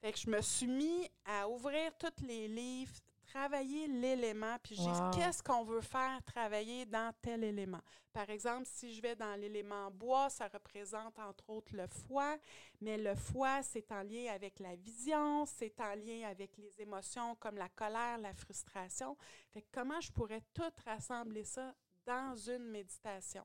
Fait 0.00 0.12
que 0.12 0.18
je 0.18 0.28
me 0.28 0.42
suis 0.42 0.66
mis 0.66 1.08
à 1.24 1.48
ouvrir 1.48 1.92
tous 1.96 2.22
les 2.26 2.48
livres, 2.48 2.92
travailler 3.34 3.88
l'élément, 3.88 4.56
puis 4.62 4.76
je 4.76 4.90
dis 4.90 5.02
Wow. 5.02 5.10
qu'est-ce 5.10 5.42
qu'on 5.42 5.64
veut 5.64 5.80
faire 5.80 6.22
travailler 6.24 6.86
dans 6.86 7.12
tel 7.20 7.42
élément? 7.42 7.80
Par 8.12 8.30
exemple, 8.30 8.64
si 8.66 8.94
je 8.94 9.02
vais 9.02 9.16
dans 9.16 9.34
l'élément 9.34 9.90
bois, 9.90 10.30
ça 10.30 10.46
représente 10.46 11.18
entre 11.18 11.50
autres 11.50 11.74
le 11.74 11.88
foie, 11.88 12.36
mais 12.80 12.96
le 12.96 13.14
foie, 13.16 13.60
c'est 13.64 13.90
en 13.90 14.02
lien 14.04 14.32
avec 14.32 14.60
la 14.60 14.76
vision, 14.76 15.46
c'est 15.46 15.80
en 15.80 15.94
lien 15.96 16.28
avec 16.28 16.56
les 16.58 16.80
émotions 16.80 17.34
comme 17.36 17.56
la 17.56 17.68
colère, 17.70 18.18
la 18.18 18.32
frustration. 18.34 19.16
Fait 19.52 19.62
que 19.62 19.68
comment 19.72 20.00
je 20.00 20.12
pourrais 20.12 20.42
tout 20.54 20.62
rassembler 20.84 21.42
ça 21.44 21.74
dans 22.06 22.36
une 22.36 22.66
méditation? 22.70 23.44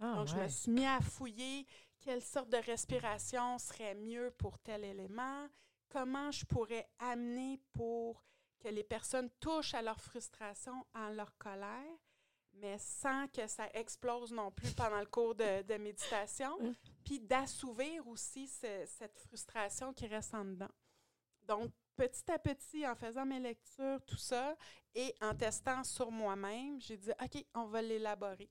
Ah, 0.00 0.14
Donc, 0.16 0.26
je 0.28 0.34
me 0.36 0.48
suis 0.48 0.72
mis 0.72 0.86
à 0.86 1.00
fouiller 1.00 1.64
quelle 2.00 2.22
sorte 2.22 2.48
de 2.50 2.56
respiration 2.56 3.56
serait 3.58 3.94
mieux 3.94 4.32
pour 4.36 4.58
tel 4.58 4.84
élément, 4.84 5.46
comment 5.88 6.30
je 6.32 6.44
pourrais 6.44 6.88
amener 6.98 7.60
pour 7.72 8.24
que 8.58 8.68
les 8.68 8.84
personnes 8.84 9.30
touchent 9.40 9.74
à 9.74 9.82
leur 9.82 10.00
frustration, 10.00 10.84
à 10.94 11.10
leur 11.12 11.36
colère, 11.38 11.96
mais 12.54 12.76
sans 12.78 13.28
que 13.28 13.46
ça 13.46 13.68
explose 13.74 14.32
non 14.32 14.50
plus 14.50 14.72
pendant 14.74 14.98
le 14.98 15.06
cours 15.06 15.34
de, 15.34 15.62
de 15.62 15.74
méditation, 15.76 16.58
Mm. 16.60 16.72
puis 17.04 17.20
d'assouvir 17.20 18.06
aussi 18.08 18.48
ce- 18.48 18.84
cette 18.86 19.16
frustration 19.18 19.92
qui 19.92 20.06
reste 20.06 20.34
en 20.34 20.44
dedans. 20.44 20.70
Donc, 21.46 21.70
petit 21.96 22.30
à 22.30 22.38
petit, 22.38 22.86
en 22.86 22.94
faisant 22.96 23.24
mes 23.24 23.38
lectures, 23.40 24.00
tout 24.06 24.16
ça, 24.16 24.56
et 24.94 25.14
en 25.20 25.34
testant 25.34 25.84
sur 25.84 26.10
moi-même, 26.10 26.80
j'ai 26.80 26.96
dit, 26.96 27.10
OK, 27.22 27.44
on 27.54 27.66
va 27.66 27.80
l'élaborer. 27.82 28.50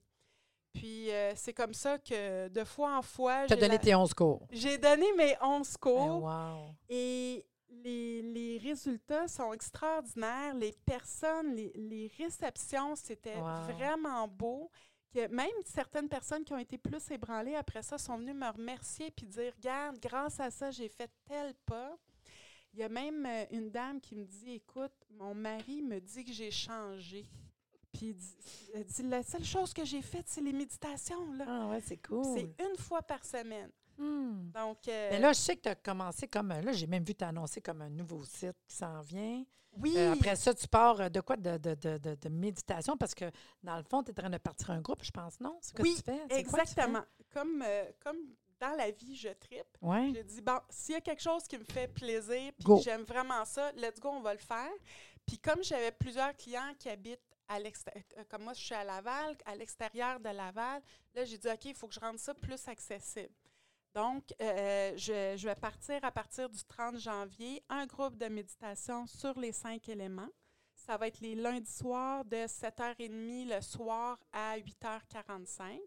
Puis, 0.72 1.10
euh, 1.10 1.32
c'est 1.34 1.54
comme 1.54 1.74
ça 1.74 1.98
que, 1.98 2.48
de 2.48 2.64
fois 2.64 2.96
en 2.98 3.02
fois, 3.02 3.46
T'as 3.46 3.54
j'ai 3.56 3.60
donné 3.60 3.74
la- 3.74 3.78
tes 3.78 3.94
11 3.94 4.14
cours. 4.14 4.46
j'ai 4.50 4.78
donné 4.78 5.12
mes 5.14 5.34
11 5.42 5.74
Eh, 5.74 5.78
cours. 5.80 6.22
wow. 6.22 6.74
Et 6.88 7.44
les, 7.70 8.22
les 8.22 8.58
résultats 8.58 9.28
sont 9.28 9.52
extraordinaires. 9.52 10.54
Les 10.54 10.72
personnes, 10.84 11.54
les, 11.54 11.72
les 11.74 12.10
réceptions, 12.18 12.96
c'était 12.96 13.36
Wow. 13.36 13.72
vraiment 13.76 14.26
beau. 14.28 14.70
Que 15.12 15.26
même 15.28 15.48
certaines 15.64 16.08
personnes 16.08 16.44
qui 16.44 16.52
ont 16.52 16.58
été 16.58 16.76
plus 16.76 17.10
ébranlées 17.10 17.54
après 17.54 17.82
ça 17.82 17.96
sont 17.96 18.18
venues 18.18 18.34
me 18.34 18.50
remercier 18.50 19.10
puis 19.10 19.26
dire 19.26 19.54
Regarde, 19.56 19.98
grâce 20.00 20.38
à 20.38 20.50
ça, 20.50 20.70
j'ai 20.70 20.88
fait 20.88 21.10
tel 21.24 21.54
pas. 21.64 21.96
Il 22.74 22.80
y 22.80 22.82
a 22.82 22.88
même 22.90 23.24
euh, 23.24 23.44
une 23.50 23.70
dame 23.70 24.00
qui 24.02 24.14
me 24.14 24.24
dit 24.26 24.50
Écoute, 24.52 24.92
mon 25.10 25.34
mari 25.34 25.80
me 25.80 25.98
dit 26.00 26.24
que 26.24 26.32
j'ai 26.32 26.50
changé. 26.50 27.24
Puis 27.90 28.14
elle 28.74 28.84
dit 28.84 29.02
La 29.04 29.22
seule 29.22 29.44
chose 29.44 29.72
que 29.72 29.84
j'ai 29.84 30.02
faite, 30.02 30.26
c'est 30.28 30.42
les 30.42 30.52
méditations. 30.52 31.32
Là. 31.32 31.44
Ah, 31.48 31.68
ouais, 31.68 31.80
c'est 31.80 31.96
cool. 32.06 32.24
C'est 32.34 32.54
une 32.62 32.76
fois 32.76 33.00
par 33.00 33.24
semaine. 33.24 33.70
Hmm. 33.98 34.50
Donc, 34.52 34.86
euh, 34.88 35.08
Mais 35.10 35.18
là, 35.18 35.32
je 35.32 35.38
sais 35.40 35.56
que 35.56 35.62
tu 35.62 35.68
as 35.68 35.74
commencé 35.74 36.28
comme. 36.28 36.48
Là, 36.48 36.72
j'ai 36.72 36.86
même 36.86 37.04
vu 37.04 37.14
t'annoncer 37.14 37.60
comme 37.60 37.82
un 37.82 37.90
nouveau 37.90 38.24
site 38.24 38.56
qui 38.66 38.76
s'en 38.76 39.00
vient. 39.00 39.44
oui. 39.72 39.94
Euh, 39.96 40.12
après 40.12 40.36
ça, 40.36 40.54
tu 40.54 40.66
pars 40.68 41.00
euh, 41.00 41.08
de 41.08 41.20
quoi? 41.20 41.36
De, 41.36 41.56
de, 41.58 41.74
de, 41.74 41.98
de- 41.98 42.14
de 42.14 42.28
méditation? 42.28 42.96
Parce 42.96 43.14
que, 43.14 43.24
dans 43.62 43.76
le 43.76 43.82
fond, 43.82 44.02
tu 44.02 44.10
es 44.10 44.14
en 44.18 44.22
train 44.22 44.30
de 44.30 44.38
partir 44.38 44.70
un 44.70 44.80
groupe, 44.80 45.02
je 45.04 45.10
pense, 45.10 45.38
non? 45.40 45.58
C'est 45.60 45.70
ce 45.70 45.74
que 45.74 45.82
Oui, 45.82 45.94
tu 45.96 46.02
fais? 46.02 46.20
C'est 46.30 46.44
quoi 46.44 46.60
que 46.62 46.68
tu 46.68 46.74
fais? 46.74 46.80
Exactement. 46.82 47.04
Comme, 47.32 47.62
euh, 47.66 47.84
comme 48.02 48.16
dans 48.60 48.76
la 48.76 48.90
vie, 48.90 49.16
je 49.16 49.28
tripe. 49.28 49.76
Ouais. 49.82 50.10
J'ai 50.14 50.24
dit, 50.24 50.40
bon, 50.40 50.58
s'il 50.70 50.94
y 50.94 50.98
a 50.98 51.00
quelque 51.00 51.22
chose 51.22 51.44
qui 51.44 51.58
me 51.58 51.64
fait 51.64 51.88
plaisir, 51.88 52.52
puis 52.58 52.82
j'aime 52.82 53.02
vraiment 53.02 53.44
ça, 53.44 53.70
let's 53.72 54.00
go, 54.00 54.08
on 54.10 54.20
va 54.20 54.32
le 54.32 54.40
faire. 54.40 54.70
Puis 55.26 55.38
comme 55.38 55.62
j'avais 55.62 55.92
plusieurs 55.92 56.34
clients 56.36 56.72
qui 56.78 56.88
habitent 56.88 57.20
à 57.46 57.58
l'extérieur, 57.60 58.02
comme 58.28 58.42
moi, 58.44 58.52
je 58.54 58.60
suis 58.64 58.74
à 58.74 58.82
Laval, 58.82 59.36
à 59.44 59.54
l'extérieur 59.54 60.18
de 60.18 60.28
Laval, 60.30 60.82
là, 61.14 61.24
j'ai 61.24 61.38
dit, 61.38 61.48
OK, 61.48 61.64
il 61.66 61.74
faut 61.74 61.86
que 61.86 61.94
je 61.94 62.00
rende 62.00 62.18
ça 62.18 62.34
plus 62.34 62.66
accessible. 62.66 63.32
Donc, 63.98 64.32
euh, 64.40 64.92
je, 64.96 65.34
je 65.36 65.48
vais 65.48 65.56
partir 65.56 65.98
à 66.04 66.12
partir 66.12 66.48
du 66.48 66.62
30 66.62 66.98
janvier, 66.98 67.64
un 67.68 67.84
groupe 67.84 68.16
de 68.16 68.26
méditation 68.26 69.08
sur 69.08 69.36
les 69.40 69.50
cinq 69.50 69.88
éléments. 69.88 70.28
Ça 70.76 70.96
va 70.96 71.08
être 71.08 71.18
les 71.18 71.34
lundis 71.34 71.68
soirs 71.68 72.24
de 72.24 72.46
7h30 72.46 73.56
le 73.56 73.60
soir 73.60 74.16
à 74.32 74.56
8h45. 74.56 75.80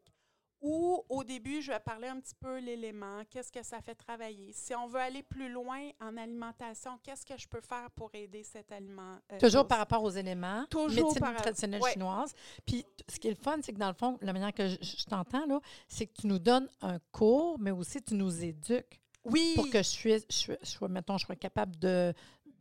Ou 0.61 1.03
au 1.09 1.23
début, 1.23 1.61
je 1.61 1.71
vais 1.71 1.79
parler 1.79 2.07
un 2.07 2.19
petit 2.19 2.35
peu 2.35 2.59
l'élément, 2.59 3.23
qu'est-ce 3.29 3.51
que 3.51 3.63
ça 3.63 3.81
fait 3.81 3.95
travailler. 3.95 4.51
Si 4.53 4.75
on 4.75 4.85
veut 4.85 4.99
aller 4.99 5.23
plus 5.23 5.49
loin 5.51 5.89
en 5.99 6.15
alimentation, 6.17 6.99
qu'est-ce 7.01 7.25
que 7.25 7.35
je 7.35 7.47
peux 7.47 7.61
faire 7.61 7.89
pour 7.91 8.11
aider 8.13 8.43
cet 8.43 8.71
aliment? 8.71 9.17
euh, 9.31 9.39
Toujours 9.39 9.67
par 9.67 9.79
rapport 9.79 10.03
aux 10.03 10.11
éléments. 10.11 10.65
Toujours 10.69 11.05
médecine 11.05 11.19
par- 11.19 11.35
traditionnelle 11.41 11.81
ouais. 11.81 11.93
chinoise. 11.93 12.33
Puis, 12.65 12.85
ce 13.09 13.17
qui 13.19 13.27
est 13.27 13.31
le 13.31 13.35
fun, 13.43 13.57
c'est 13.63 13.73
que 13.73 13.79
dans 13.79 13.87
le 13.87 13.95
fond, 13.95 14.19
la 14.21 14.33
manière 14.33 14.53
que 14.53 14.67
je, 14.67 14.77
je 14.81 15.05
t'entends, 15.05 15.47
là, 15.47 15.59
c'est 15.87 16.05
que 16.05 16.13
tu 16.21 16.27
nous 16.27 16.39
donnes 16.39 16.69
un 16.81 16.99
cours, 17.11 17.57
mais 17.59 17.71
aussi 17.71 17.99
tu 18.03 18.13
nous 18.13 18.43
éduques 18.43 19.01
Oui, 19.25 19.53
pour 19.55 19.67
que 19.69 19.79
je 19.79 19.87
sois, 19.89 20.17
je 20.29 20.53
je 20.61 20.85
mettons, 20.85 21.17
je 21.17 21.25
sois 21.25 21.35
capable 21.35 21.75
de, 21.79 22.13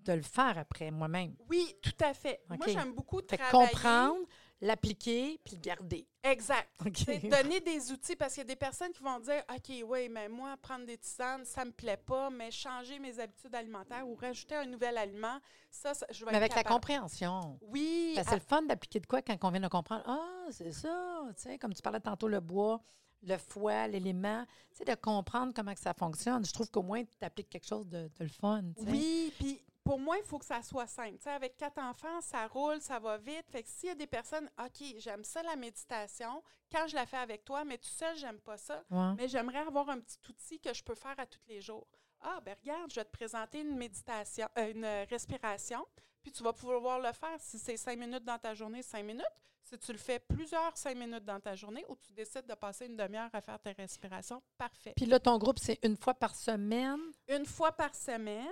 de 0.05 0.13
le 0.15 0.23
faire 0.23 0.57
après 0.57 0.91
moi-même. 0.91 1.35
oui, 1.51 1.75
tout 1.83 1.93
à 2.03 2.15
fait. 2.15 2.41
Moi, 2.49 2.59
j'aime 2.67 2.95
beaucoup 2.95 3.21
Fait 3.29 3.37
travailler. 3.37 3.71
comprendre, 3.73 4.21
l'appliquer, 4.61 5.41
puis 5.45 5.57
le 5.57 5.61
garder. 5.61 6.07
Exact. 6.23 6.69
OK. 6.85 6.93
C'est 6.97 7.19
donner 7.29 7.61
des 7.61 7.91
outils 7.93 8.17
parce 8.17 8.35
qu'il 8.35 8.43
y 8.43 8.47
a 8.47 8.49
des 8.49 8.57
personnes 8.57 8.93
qui 8.93 9.03
vont 9.03 9.19
dire 9.21 9.43
OK, 9.51 9.73
oui, 9.87 10.09
mais 10.11 10.29
moi, 10.29 10.57
prendre 10.59 10.85
des 10.85 10.99
tisanes, 10.99 11.45
ça 11.45 11.65
me 11.65 11.73
plaît 11.73 11.97
pas, 11.97 12.31
mais 12.31 12.51
changer 12.51 12.99
mes 12.99 13.19
habitudes 13.19 13.55
alimentaires 13.55 14.07
ou 14.07 14.15
rajouter 14.15 14.57
un 14.57 14.67
nouvel 14.67 14.99
aliment, 14.99 15.39
ça, 15.71 15.95
ça, 15.95 16.07
je 16.11 16.25
vais 16.25 16.31
Mais 16.33 16.37
être 16.37 16.43
avec 16.43 16.55
la 16.57 16.65
compréhension. 16.65 17.59
Oui, 17.63 18.15
c'est 18.17 18.35
le 18.35 18.41
fun 18.41 18.63
d'appliquer 18.63 19.01
de 19.01 19.07
quoi 19.07 19.23
quand 19.23 19.37
on 19.43 19.51
vient 19.51 19.61
de 19.61 19.69
comprendre. 19.69 20.03
Ah, 20.07 20.47
c'est 20.51 20.73
ça, 20.73 21.23
tu 21.37 21.43
sais, 21.43 21.59
comme 21.59 21.73
tu 21.73 21.83
parlais 21.83 22.01
tantôt, 22.01 22.29
le 22.29 22.41
bois, 22.41 22.83
le 23.23 23.37
foie, 23.39 23.87
l'élément, 23.89 24.45
tu 24.73 24.79
sais, 24.79 24.85
de 24.85 24.95
comprendre 24.95 25.53
comment 25.55 25.73
que 25.75 25.81
ça 25.81 25.95
fonctionne. 25.95 26.45
Je 26.45 26.53
trouve 26.53 26.71
qu'au 26.71 26.83
moins, 26.83 27.03
tu 27.05 27.25
appliques 27.25 27.51
quelque 27.51 27.67
chose 27.67 27.89
de, 27.89 28.05
de 28.09 28.25
le 28.25 28.29
fun, 28.29 28.63
tu 28.77 28.85
sais. 28.85 28.91
Oui, 28.91 29.33
puis 29.39 29.63
pour 29.85 29.99
moi, 29.99 30.17
il 30.19 30.25
faut 30.25 30.39
que 30.39 30.45
ça 30.45 30.63
soit 30.63 30.87
simple. 30.87 31.17
Avec 31.29 31.57
quatre 31.57 31.79
enfants, 31.79 32.21
ça 32.21 32.47
roule, 32.47 32.81
ça 32.81 32.99
va 32.99 33.17
vite. 33.19 33.47
Fait 33.51 33.63
que 33.63 33.69
s'il 33.69 33.89
y 33.89 33.93
a 33.93 33.95
des 33.95 34.07
personnes, 34.07 34.49
OK, 34.59 34.95
j'aime 34.99 35.25
ça 35.25 35.43
la 35.43 35.57
méditation, 35.57 36.43
quand 36.71 36.87
je 36.87 36.95
la 36.95 37.07
fais 37.07 37.17
avec 37.17 37.45
toi, 37.45 37.65
mais 37.65 37.79
tout 37.79 37.89
seul, 37.89 38.17
j'aime 38.17 38.41
pas 38.41 38.57
ça. 38.57 38.85
Ouais. 38.91 39.15
Mais 39.17 39.29
j'aimerais 39.29 39.61
avoir 39.61 39.89
un 39.91 39.99
petit 40.01 40.19
outil 40.29 40.61
que 40.61 40.73
je 40.75 40.83
peux 40.85 40.95
faire 40.95 41.19
à 41.19 41.27
tous 41.27 41.41
les 41.49 41.61
jours. 41.61 41.87
Ah, 42.21 42.41
ben 42.45 42.55
regarde, 42.63 42.91
je 42.91 42.97
vais 42.97 43.05
te 43.05 43.11
présenter 43.11 43.61
une 43.61 43.77
méditation, 43.77 44.47
euh, 44.59 44.71
une 44.71 44.85
respiration. 45.09 45.87
puis 46.23 46.33
tu 46.33 46.43
vas 46.43 46.53
pouvoir 46.53 46.99
le 47.01 47.13
faire. 47.13 47.39
Si 47.39 47.59
c'est 47.59 47.77
cinq 47.77 47.99
minutes 47.99 48.25
dans 48.25 48.39
ta 48.39 48.55
journée, 48.55 48.83
cinq 48.83 49.05
minutes. 49.05 49.25
Si 49.63 49.79
tu 49.79 49.93
le 49.93 49.99
fais 49.99 50.19
plusieurs 50.19 50.77
cinq 50.77 50.97
minutes 50.97 51.25
dans 51.25 51.39
ta 51.39 51.55
journée 51.55 51.85
ou 51.89 51.97
tu 51.97 52.13
décides 52.13 52.47
de 52.47 52.55
passer 52.55 52.87
une 52.87 52.97
demi-heure 52.97 53.31
à 53.33 53.41
faire 53.41 53.59
tes 53.59 53.73
respirations, 53.73 54.43
parfait. 54.59 54.93
Puis 54.97 55.07
là, 55.07 55.21
ton 55.21 55.39
groupe, 55.39 55.59
c'est 55.59 55.79
une 55.83 55.97
fois 55.97 56.15
par 56.15 56.35
semaine? 56.35 57.01
Une 57.29 57.47
fois 57.47 57.73
par 57.73 57.95
semaine. 57.95 58.47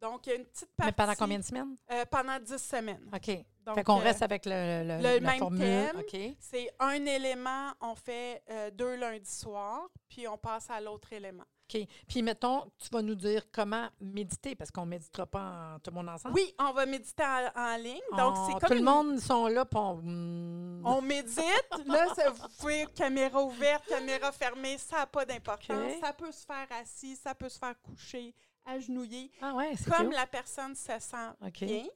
Donc, 0.00 0.26
il 0.26 0.30
y 0.30 0.32
a 0.32 0.36
une 0.36 0.44
petite 0.44 0.70
partie. 0.76 0.88
Mais 0.88 0.92
pendant 0.92 1.14
combien 1.14 1.38
de 1.38 1.44
semaines? 1.44 1.76
Euh, 1.90 2.04
pendant 2.10 2.38
dix 2.38 2.58
semaines. 2.58 3.08
OK. 3.14 3.44
Donc, 3.64 3.74
fait 3.76 3.84
qu'on 3.84 3.98
euh, 3.98 4.02
reste 4.04 4.22
avec 4.22 4.44
le, 4.46 4.52
le, 4.52 4.96
le 4.98 5.02
la 5.02 5.20
même 5.20 5.38
formule. 5.38 5.60
thème. 5.60 6.34
C'est 6.38 6.70
un 6.78 7.04
élément, 7.06 7.72
on 7.80 7.94
fait 7.94 8.42
euh, 8.50 8.70
deux 8.70 8.94
lundis 8.96 9.28
soirs, 9.30 9.88
puis 10.08 10.28
on 10.28 10.36
passe 10.38 10.68
à 10.70 10.80
l'autre 10.80 11.12
élément. 11.12 11.44
OK. 11.68 11.80
Puis, 12.06 12.22
mettons, 12.22 12.70
tu 12.78 12.88
vas 12.92 13.02
nous 13.02 13.16
dire 13.16 13.42
comment 13.50 13.88
méditer, 14.00 14.54
parce 14.54 14.70
qu'on 14.70 14.84
ne 14.84 14.90
méditera 14.90 15.26
pas 15.26 15.74
en- 15.74 15.78
tout 15.80 15.90
le 15.90 15.96
monde 15.96 16.10
ensemble. 16.10 16.34
Oui, 16.36 16.54
on 16.60 16.72
va 16.72 16.86
méditer 16.86 17.24
en, 17.24 17.50
en 17.60 17.76
ligne. 17.76 17.98
Donc, 18.16 18.36
On- 18.36 18.46
c'est 18.46 18.52
comme 18.60 18.68
Tout 18.68 18.74
le 18.74 18.78
une- 18.78 18.84
monde 18.84 19.18
sont 19.18 19.48
là, 19.48 19.64
puis 19.64 19.78
on... 19.80 19.96
hmm, 19.96 20.82
On 20.86 21.02
médite. 21.02 21.42
Là, 21.86 22.06
ça- 22.14 22.30
vous 22.30 22.46
pouvez, 22.60 22.86
caméra 22.94 23.42
ouverte, 23.42 23.84
caméra 23.88 24.30
fermée, 24.30 24.78
ça 24.78 24.98
n'a 24.98 25.06
pas 25.06 25.24
d'importance. 25.24 25.92
Ça 26.00 26.12
peut 26.12 26.30
se 26.30 26.46
faire 26.46 26.68
assis, 26.80 27.16
ça 27.16 27.34
peut 27.34 27.48
se 27.48 27.58
faire 27.58 27.74
coucher, 27.82 28.32
agenouillé, 28.66 29.30
Ah 29.40 29.54
ouais, 29.54 29.74
comme 29.90 30.10
la 30.10 30.26
personne 30.26 30.74
se 30.74 30.98
sent 30.98 31.30
bien. 31.66 31.86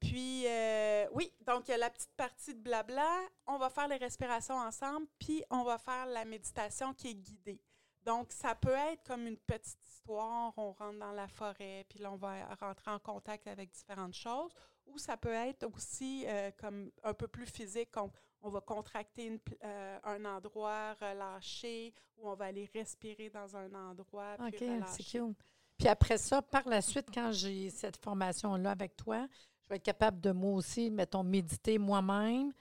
Puis, 0.00 0.46
euh, 0.46 1.06
oui, 1.14 1.32
donc 1.46 1.68
il 1.68 1.70
y 1.70 1.74
a 1.74 1.78
la 1.78 1.90
petite 1.90 2.12
partie 2.16 2.54
de 2.54 2.60
blabla. 2.60 3.08
On 3.46 3.56
va 3.58 3.70
faire 3.70 3.88
les 3.88 3.96
respirations 3.96 4.56
ensemble, 4.56 5.06
puis 5.18 5.42
on 5.50 5.64
va 5.64 5.78
faire 5.78 6.06
la 6.06 6.24
méditation 6.24 6.92
qui 6.92 7.10
est 7.10 7.14
guidée. 7.14 7.60
Donc, 8.04 8.30
ça 8.30 8.54
peut 8.54 8.74
être 8.92 9.02
comme 9.04 9.26
une 9.26 9.38
petite 9.38 9.84
histoire. 9.84 10.52
On 10.56 10.72
rentre 10.72 10.98
dans 10.98 11.12
la 11.12 11.26
forêt, 11.26 11.84
puis 11.88 11.98
là, 11.98 12.12
on 12.12 12.16
va 12.16 12.46
rentrer 12.60 12.90
en 12.90 12.98
contact 13.00 13.46
avec 13.48 13.70
différentes 13.70 14.14
choses. 14.14 14.52
Ou 14.86 14.98
ça 14.98 15.16
peut 15.16 15.32
être 15.32 15.64
aussi 15.74 16.24
euh, 16.28 16.52
comme 16.58 16.92
un 17.02 17.14
peu 17.14 17.26
plus 17.26 17.46
physique. 17.46 17.88
On, 17.96 18.12
on 18.42 18.50
va 18.50 18.60
contracter 18.60 19.24
une 19.26 19.40
euh, 19.64 19.98
un 20.04 20.24
endroit, 20.24 20.94
relâcher, 21.00 21.92
ou 22.16 22.28
on 22.28 22.34
va 22.34 22.44
aller 22.44 22.70
respirer 22.72 23.28
dans 23.30 23.56
un 23.56 23.74
endroit, 23.74 24.36
puis 24.38 24.70
OK, 24.70 24.84
c'est 24.86 25.02
cute. 25.02 25.36
Puis 25.78 25.88
après 25.88 26.18
ça, 26.18 26.40
par 26.42 26.66
la 26.68 26.80
suite, 26.80 27.08
quand 27.12 27.32
j'ai 27.32 27.70
cette 27.70 27.96
formation-là 27.96 28.70
avec 28.70 28.96
toi, 28.96 29.26
je 29.62 29.68
vais 29.68 29.76
être 29.76 29.82
capable 29.82 30.20
de 30.20 30.30
moi 30.32 30.52
aussi, 30.54 30.90
mettons, 30.90 31.22
méditer 31.22 31.78
moi-même. 31.78 32.52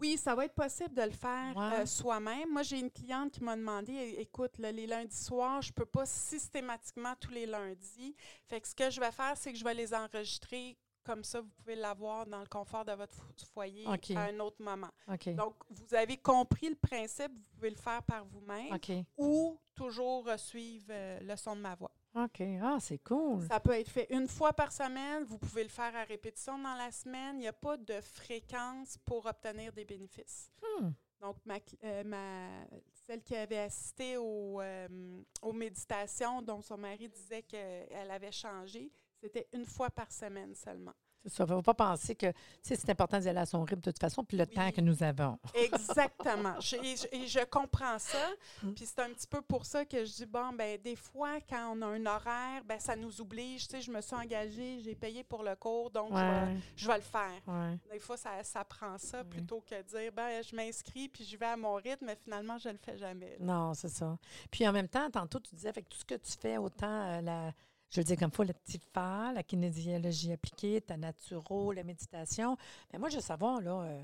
Oui, 0.00 0.16
ça 0.18 0.34
va 0.34 0.44
être 0.44 0.54
possible 0.54 0.92
de 0.94 1.02
le 1.02 1.10
faire 1.12 1.56
Ouais. 1.56 1.80
euh, 1.82 1.86
soi-même. 1.86 2.50
Moi, 2.50 2.62
j'ai 2.64 2.80
une 2.80 2.90
cliente 2.90 3.30
qui 3.32 3.42
m'a 3.44 3.56
demandé, 3.56 4.16
écoute, 4.18 4.58
là, 4.58 4.72
les 4.72 4.86
lundis 4.88 5.16
soirs, 5.16 5.62
je 5.62 5.72
peux 5.72 5.86
pas 5.86 6.04
systématiquement 6.04 7.14
tous 7.20 7.30
les 7.30 7.46
lundis. 7.46 8.14
Fait 8.48 8.60
que 8.60 8.66
ce 8.68 8.74
que 8.74 8.90
je 8.90 9.00
vais 9.00 9.12
faire, 9.12 9.34
c'est 9.36 9.52
que 9.52 9.58
je 9.58 9.64
vais 9.64 9.74
les 9.74 9.94
enregistrer 9.94 10.76
comme 11.04 11.22
ça, 11.22 11.40
vous 11.42 11.50
pouvez 11.50 11.76
l'avoir 11.76 12.26
dans 12.26 12.40
le 12.40 12.46
confort 12.46 12.82
de 12.84 12.92
votre 12.92 13.14
fo- 13.14 13.46
foyer 13.52 13.86
à 14.16 14.22
un 14.24 14.40
autre 14.40 14.62
moment. 14.62 14.90
Donc, 15.34 15.54
vous 15.68 15.94
avez 15.94 16.16
compris 16.16 16.70
le 16.70 16.76
principe, 16.76 17.30
vous 17.30 17.44
pouvez 17.56 17.70
le 17.70 17.76
faire 17.76 18.02
par 18.02 18.24
vous-même 18.24 18.72
ou 19.18 19.58
toujours 19.74 20.26
suivre 20.38 20.86
euh, 20.90 21.20
le 21.20 21.36
son 21.36 21.56
de 21.56 21.60
ma 21.60 21.74
voix. 21.74 21.92
OK. 22.14 22.42
Ah, 22.62 22.78
c'est 22.80 22.98
cool. 22.98 23.46
Ça 23.48 23.58
peut 23.58 23.72
être 23.72 23.88
fait 23.90 24.06
une 24.10 24.28
fois 24.28 24.52
par 24.52 24.70
semaine. 24.72 25.24
Vous 25.24 25.38
pouvez 25.38 25.64
le 25.64 25.68
faire 25.68 25.94
à 25.96 26.04
répétition 26.04 26.56
dans 26.58 26.74
la 26.76 26.90
semaine. 26.92 27.36
Il 27.36 27.40
n'y 27.40 27.48
a 27.48 27.52
pas 27.52 27.76
de 27.76 28.00
fréquence 28.00 28.96
pour 29.04 29.26
obtenir 29.26 29.72
des 29.72 29.84
bénéfices. 29.84 30.50
Hmm. 30.62 30.90
Donc, 31.20 31.36
ma, 31.44 31.58
euh, 31.84 32.04
ma- 32.04 32.66
celle 33.06 33.22
qui 33.22 33.34
avait 33.34 33.58
assisté 33.58 34.16
au, 34.16 34.60
euh, 34.60 35.22
aux 35.42 35.52
méditations, 35.52 36.40
dont 36.42 36.60
son 36.60 36.76
mari 36.78 37.08
disait 37.08 37.42
qu'elle 37.42 38.10
avait 38.10 38.32
changé, 38.32 38.92
c'était 39.20 39.48
une 39.52 39.64
fois 39.64 39.90
par 39.90 40.12
semaine 40.12 40.54
seulement. 40.54 40.94
C'est 41.24 41.32
ça. 41.32 41.44
Il 41.48 41.50
ne 41.50 41.56
faut 41.56 41.62
pas 41.62 41.74
penser 41.74 42.14
que 42.14 42.26
c'est 42.62 42.90
important 42.90 43.18
d'y 43.18 43.28
aller 43.28 43.38
à 43.40 43.46
son 43.46 43.62
rythme 43.62 43.80
de 43.80 43.90
toute 43.90 43.98
façon, 44.00 44.22
puis 44.24 44.36
le 44.36 44.44
Oui. 44.48 44.54
temps 44.54 44.70
que 44.70 44.80
nous 44.82 45.02
avons. 45.02 45.38
Exactement. 45.54 46.60
Je- 46.60 46.76
et, 46.76 46.96
je, 46.96 47.06
et 47.16 47.26
je 47.26 47.44
comprends 47.46 47.98
ça. 47.98 48.18
Mm. 48.62 48.72
Puis 48.72 48.86
c'est 48.86 49.00
un 49.00 49.08
petit 49.10 49.26
peu 49.26 49.40
pour 49.42 49.64
ça 49.66 49.84
que 49.84 50.04
je 50.04 50.12
dis, 50.12 50.26
bon, 50.26 50.52
ben 50.52 50.78
des 50.82 50.96
fois, 50.96 51.40
quand 51.48 51.74
on 51.76 51.82
a 51.82 51.86
un 51.86 52.06
horaire, 52.06 52.62
ben 52.64 52.78
ça 52.78 52.94
nous 52.96 53.20
oblige. 53.20 53.66
Tu 53.68 53.76
sais, 53.76 53.80
je 53.80 53.90
me 53.90 54.00
suis 54.00 54.14
engagée, 54.14 54.80
j'ai 54.80 54.94
payé 54.94 55.24
pour 55.24 55.42
le 55.42 55.54
cours, 55.56 55.90
donc 55.90 56.10
je, 56.10 56.14
vais, 56.18 56.24
Ouais. 56.24 56.56
je 56.76 56.86
vais 56.86 56.96
le 56.96 57.00
faire. 57.02 57.40
Ouais. 57.46 57.78
Des 57.92 57.98
fois, 58.00 58.16
ça, 58.16 58.42
ça 58.42 58.64
prend 58.64 58.98
ça 58.98 59.24
plutôt 59.24 59.60
que 59.62 59.74
de 59.74 59.82
dire, 59.82 60.12
ben 60.12 60.42
je 60.42 60.54
m'inscris 60.54 61.08
puis 61.08 61.24
je 61.24 61.36
vais 61.36 61.46
à 61.46 61.56
mon 61.56 61.74
rythme, 61.74 62.06
mais 62.06 62.16
finalement, 62.22 62.58
je 62.58 62.68
le 62.68 62.76
fais 62.78 62.98
jamais. 62.98 63.36
Non, 63.40 63.72
c'est 63.74 63.88
ça. 63.88 64.16
Puis 64.50 64.66
en 64.68 64.72
même 64.72 64.88
temps, 64.88 65.10
tantôt, 65.10 65.40
tu 65.40 65.54
disais, 65.54 65.68
avec 65.68 65.88
tout 65.88 65.98
ce 65.98 66.04
que 66.04 66.14
tu 66.16 66.32
fais, 66.38 66.56
autant 66.58 66.86
euh, 66.90 67.20
la, 67.20 67.52
je 67.94 68.00
le 68.00 68.04
dis 68.04 68.16
comme 68.16 68.30
il 68.32 68.34
faut, 68.36 68.42
le 68.42 68.54
TIFA, 68.54 69.32
la 69.32 69.42
kinésiologie 69.44 70.32
appliquée, 70.32 70.80
ta 70.80 70.96
naturo, 70.96 71.72
la 71.72 71.84
méditation. 71.84 72.56
Mais 72.92 72.98
moi, 72.98 73.08
je 73.08 73.16
veux 73.16 73.22
savoir, 73.22 73.60
là, 73.60 73.82
euh, 73.82 74.02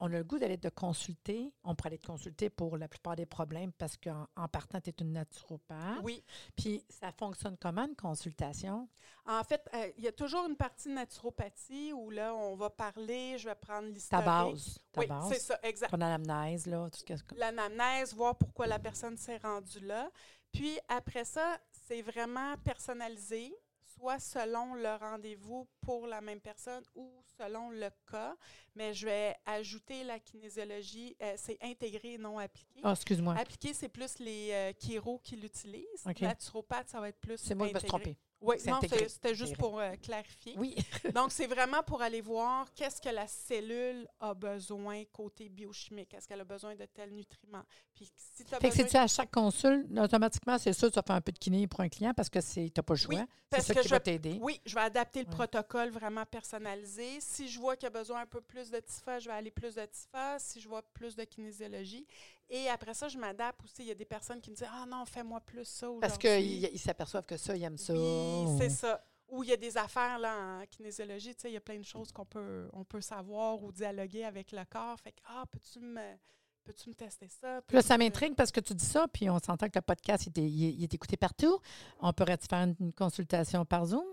on 0.00 0.06
a 0.06 0.18
le 0.18 0.24
goût 0.24 0.38
d'aller 0.38 0.58
te 0.58 0.68
consulter. 0.68 1.50
On 1.64 1.74
pourrait 1.74 1.88
aller 1.90 1.98
te 1.98 2.06
consulter 2.08 2.50
pour 2.50 2.76
la 2.76 2.88
plupart 2.88 3.16
des 3.16 3.24
problèmes 3.24 3.72
parce 3.72 3.96
qu'en 3.96 4.26
en 4.36 4.48
partant, 4.48 4.80
tu 4.80 4.90
es 4.90 4.94
une 5.00 5.12
naturopathe. 5.12 6.00
Oui. 6.02 6.22
Puis 6.56 6.84
ça 6.90 7.10
fonctionne 7.12 7.56
comment, 7.56 7.86
une 7.86 7.94
consultation? 7.96 8.88
En 9.24 9.44
fait, 9.44 9.66
euh, 9.74 9.90
il 9.96 10.04
y 10.04 10.08
a 10.08 10.12
toujours 10.12 10.44
une 10.46 10.56
partie 10.56 10.88
de 10.88 10.94
naturopathie 10.94 11.92
où 11.92 12.10
là, 12.10 12.34
on 12.34 12.56
va 12.56 12.68
parler, 12.68 13.38
je 13.38 13.48
vais 13.48 13.54
prendre 13.54 13.86
Ta 13.86 13.92
l'historique. 13.94 14.24
base. 14.26 14.78
Ta 14.92 15.00
Oui, 15.00 15.06
base. 15.06 15.28
c'est 15.28 15.38
ça, 15.38 15.58
exact. 15.62 15.88
Prendre 15.88 16.04
l'anamnèse, 16.04 16.66
là, 16.66 16.90
tout 16.90 16.98
ce 17.16 17.22
que... 17.22 17.34
l'anamnèse, 17.36 18.12
voir 18.14 18.36
pourquoi 18.36 18.66
la 18.66 18.78
personne 18.80 19.16
s'est 19.16 19.38
rendue 19.38 19.80
là. 19.80 20.10
Puis 20.50 20.78
après 20.88 21.24
ça, 21.24 21.58
c'est 21.92 22.00
vraiment 22.00 22.56
personnalisé, 22.64 23.54
soit 23.84 24.18
selon 24.18 24.74
le 24.74 24.96
rendez-vous 24.98 25.68
pour 25.82 26.06
la 26.06 26.20
même 26.20 26.40
personne 26.40 26.82
ou 26.94 27.10
selon 27.38 27.70
le 27.70 27.90
cas. 28.10 28.34
Mais 28.74 28.94
je 28.94 29.06
vais 29.06 29.36
ajouter 29.44 30.04
la 30.04 30.18
kinésiologie, 30.18 31.16
euh, 31.20 31.34
c'est 31.36 31.58
intégré 31.62 32.14
et 32.14 32.18
non 32.18 32.38
appliqué. 32.38 32.80
Ah, 32.82 32.92
excuse-moi. 32.92 33.34
Appliqué, 33.38 33.74
c'est 33.74 33.88
plus 33.88 34.18
les 34.18 34.50
euh, 34.52 34.72
chiro 34.78 35.18
qui 35.22 35.36
l'utilisent. 35.36 36.06
OK. 36.06 36.20
Naturopathe, 36.20 36.88
ça 36.88 37.00
va 37.00 37.08
être 37.08 37.20
plus 37.20 37.36
C'est 37.38 37.54
moi 37.54 37.68
qui 37.68 37.74
me 37.74 37.78
suis 37.80 37.88
trompée. 37.88 38.16
Oui, 38.44 38.56
non, 38.66 38.80
c'était 39.06 39.36
juste 39.36 39.56
pour 39.56 39.78
euh, 39.78 39.94
clarifier. 40.02 40.54
Oui. 40.58 40.74
Donc, 41.14 41.30
c'est 41.30 41.46
vraiment 41.46 41.80
pour 41.84 42.02
aller 42.02 42.20
voir 42.20 42.66
qu'est-ce 42.74 43.00
que 43.00 43.08
la 43.08 43.28
cellule 43.28 44.08
a 44.18 44.34
besoin 44.34 45.04
côté 45.12 45.48
biochimique. 45.48 46.12
Est-ce 46.12 46.26
qu'elle 46.26 46.40
a 46.40 46.44
besoin 46.44 46.74
de 46.74 46.84
tels 46.86 47.12
nutriments? 47.12 47.62
Puis, 47.94 48.10
si 48.16 48.44
tu 48.44 48.52
as 48.52 48.58
Fait 48.58 48.70
que 48.70 48.72
besoin... 48.74 48.84
c'est-tu 48.84 48.96
à 48.96 49.06
chaque 49.06 49.30
consulte, 49.30 49.86
automatiquement, 49.96 50.58
c'est 50.58 50.72
sûr, 50.72 50.90
tu 50.90 50.96
vas 50.96 51.02
faire 51.06 51.14
un 51.14 51.20
peu 51.20 51.30
de 51.30 51.38
kiné 51.38 51.68
pour 51.68 51.80
un 51.82 51.88
client 51.88 52.12
parce 52.14 52.28
que 52.28 52.40
tu 52.40 52.62
n'as 52.76 52.82
pas 52.82 52.94
le 52.94 52.98
choix. 52.98 53.14
Oui, 53.14 53.20
c'est 53.52 53.60
ça 53.60 53.74
que 53.74 53.80
qui 53.80 53.84
je 53.88 53.90
va 53.90 53.98
vais- 53.98 54.02
t'aider. 54.04 54.38
Oui, 54.42 54.60
je 54.66 54.74
vais 54.74 54.80
adapter 54.80 55.20
le 55.20 55.30
protocole 55.30 55.62
vraiment 55.90 56.24
personnalisé. 56.26 57.20
Si 57.20 57.48
je 57.48 57.58
vois 57.58 57.76
qu'il 57.76 57.84
y 57.84 57.86
a 57.86 57.90
besoin 57.90 58.20
un 58.22 58.26
peu 58.26 58.40
plus 58.40 58.70
de 58.70 58.78
TIFA, 58.80 59.18
je 59.18 59.28
vais 59.28 59.34
aller 59.34 59.50
plus 59.50 59.74
de 59.74 59.84
TIFA. 59.84 60.38
Si 60.38 60.60
je 60.60 60.68
vois 60.68 60.82
plus 60.94 61.16
de 61.16 61.24
kinésiologie. 61.24 62.06
Et 62.50 62.68
après 62.68 62.94
ça, 62.94 63.08
je 63.08 63.18
m'adapte 63.18 63.64
aussi. 63.64 63.82
Il 63.82 63.88
y 63.88 63.90
a 63.90 63.94
des 63.94 64.04
personnes 64.04 64.40
qui 64.40 64.50
me 64.50 64.56
disent 64.56 64.68
Ah 64.70 64.84
non, 64.86 65.04
fais-moi 65.04 65.40
plus 65.40 65.64
ça. 65.64 65.88
Parce 66.00 66.18
qu'ils 66.18 66.64
ils 66.64 66.78
s'aperçoivent 66.78 67.26
que 67.26 67.36
ça, 67.36 67.56
ils 67.56 67.62
aiment 67.62 67.78
ça. 67.78 67.94
Oui, 67.94 68.56
c'est 68.58 68.70
ça. 68.70 69.02
Ou 69.28 69.42
il 69.42 69.48
y 69.50 69.52
a 69.54 69.56
des 69.56 69.76
affaires 69.78 70.18
là, 70.18 70.60
en 70.60 70.66
kinésiologie, 70.66 71.34
tu 71.34 71.40
sais, 71.42 71.50
il 71.50 71.54
y 71.54 71.56
a 71.56 71.60
plein 71.60 71.78
de 71.78 71.84
choses 71.84 72.12
qu'on 72.12 72.26
peut, 72.26 72.68
on 72.74 72.84
peut 72.84 73.00
savoir 73.00 73.62
ou 73.62 73.72
dialoguer 73.72 74.24
avec 74.24 74.52
le 74.52 74.62
corps. 74.70 75.00
Fait 75.00 75.12
que, 75.12 75.20
ah, 75.24 75.44
peux-tu 75.50 75.78
me, 75.80 76.16
peux-tu 76.64 76.90
me 76.90 76.94
tester 76.94 77.28
ça? 77.28 77.62
Puis 77.66 77.74
là, 77.76 77.82
ça 77.82 77.96
m'intrigue 77.96 78.34
parce 78.34 78.52
que 78.52 78.60
tu 78.60 78.74
dis 78.74 78.84
ça, 78.84 79.08
puis 79.08 79.30
on 79.30 79.38
s'entend 79.38 79.68
que 79.70 79.76
le 79.78 79.80
podcast, 79.80 80.26
il 80.26 80.38
est, 80.38 80.50
il 80.50 80.84
est- 80.84 80.92
écouté 80.92 81.16
partout. 81.16 81.58
On 82.00 82.12
pourrait 82.12 82.36
te 82.36 82.46
faire 82.46 82.68
une 82.78 82.92
consultation 82.92 83.64
par 83.64 83.86
Zoom, 83.86 84.04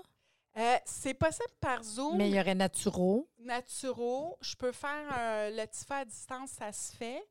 Euh, 0.60 0.78
c'est 0.86 1.14
possible 1.14 1.54
par 1.62 1.84
Zoom, 1.84 2.18
mais 2.18 2.30
il 2.30 2.36
y 2.36 2.40
aurait 2.40 2.56
Naturo. 2.56 3.30
naturo. 3.40 4.38
Je 4.42 4.56
peux 4.56 4.72
faire 4.74 5.08
euh, 5.18 5.50
le 5.52 5.66
TIFA 5.66 5.98
à 5.98 6.06
distance, 6.06 6.50
ça 6.52 6.72
se 6.72 6.96
fait. 6.96 7.24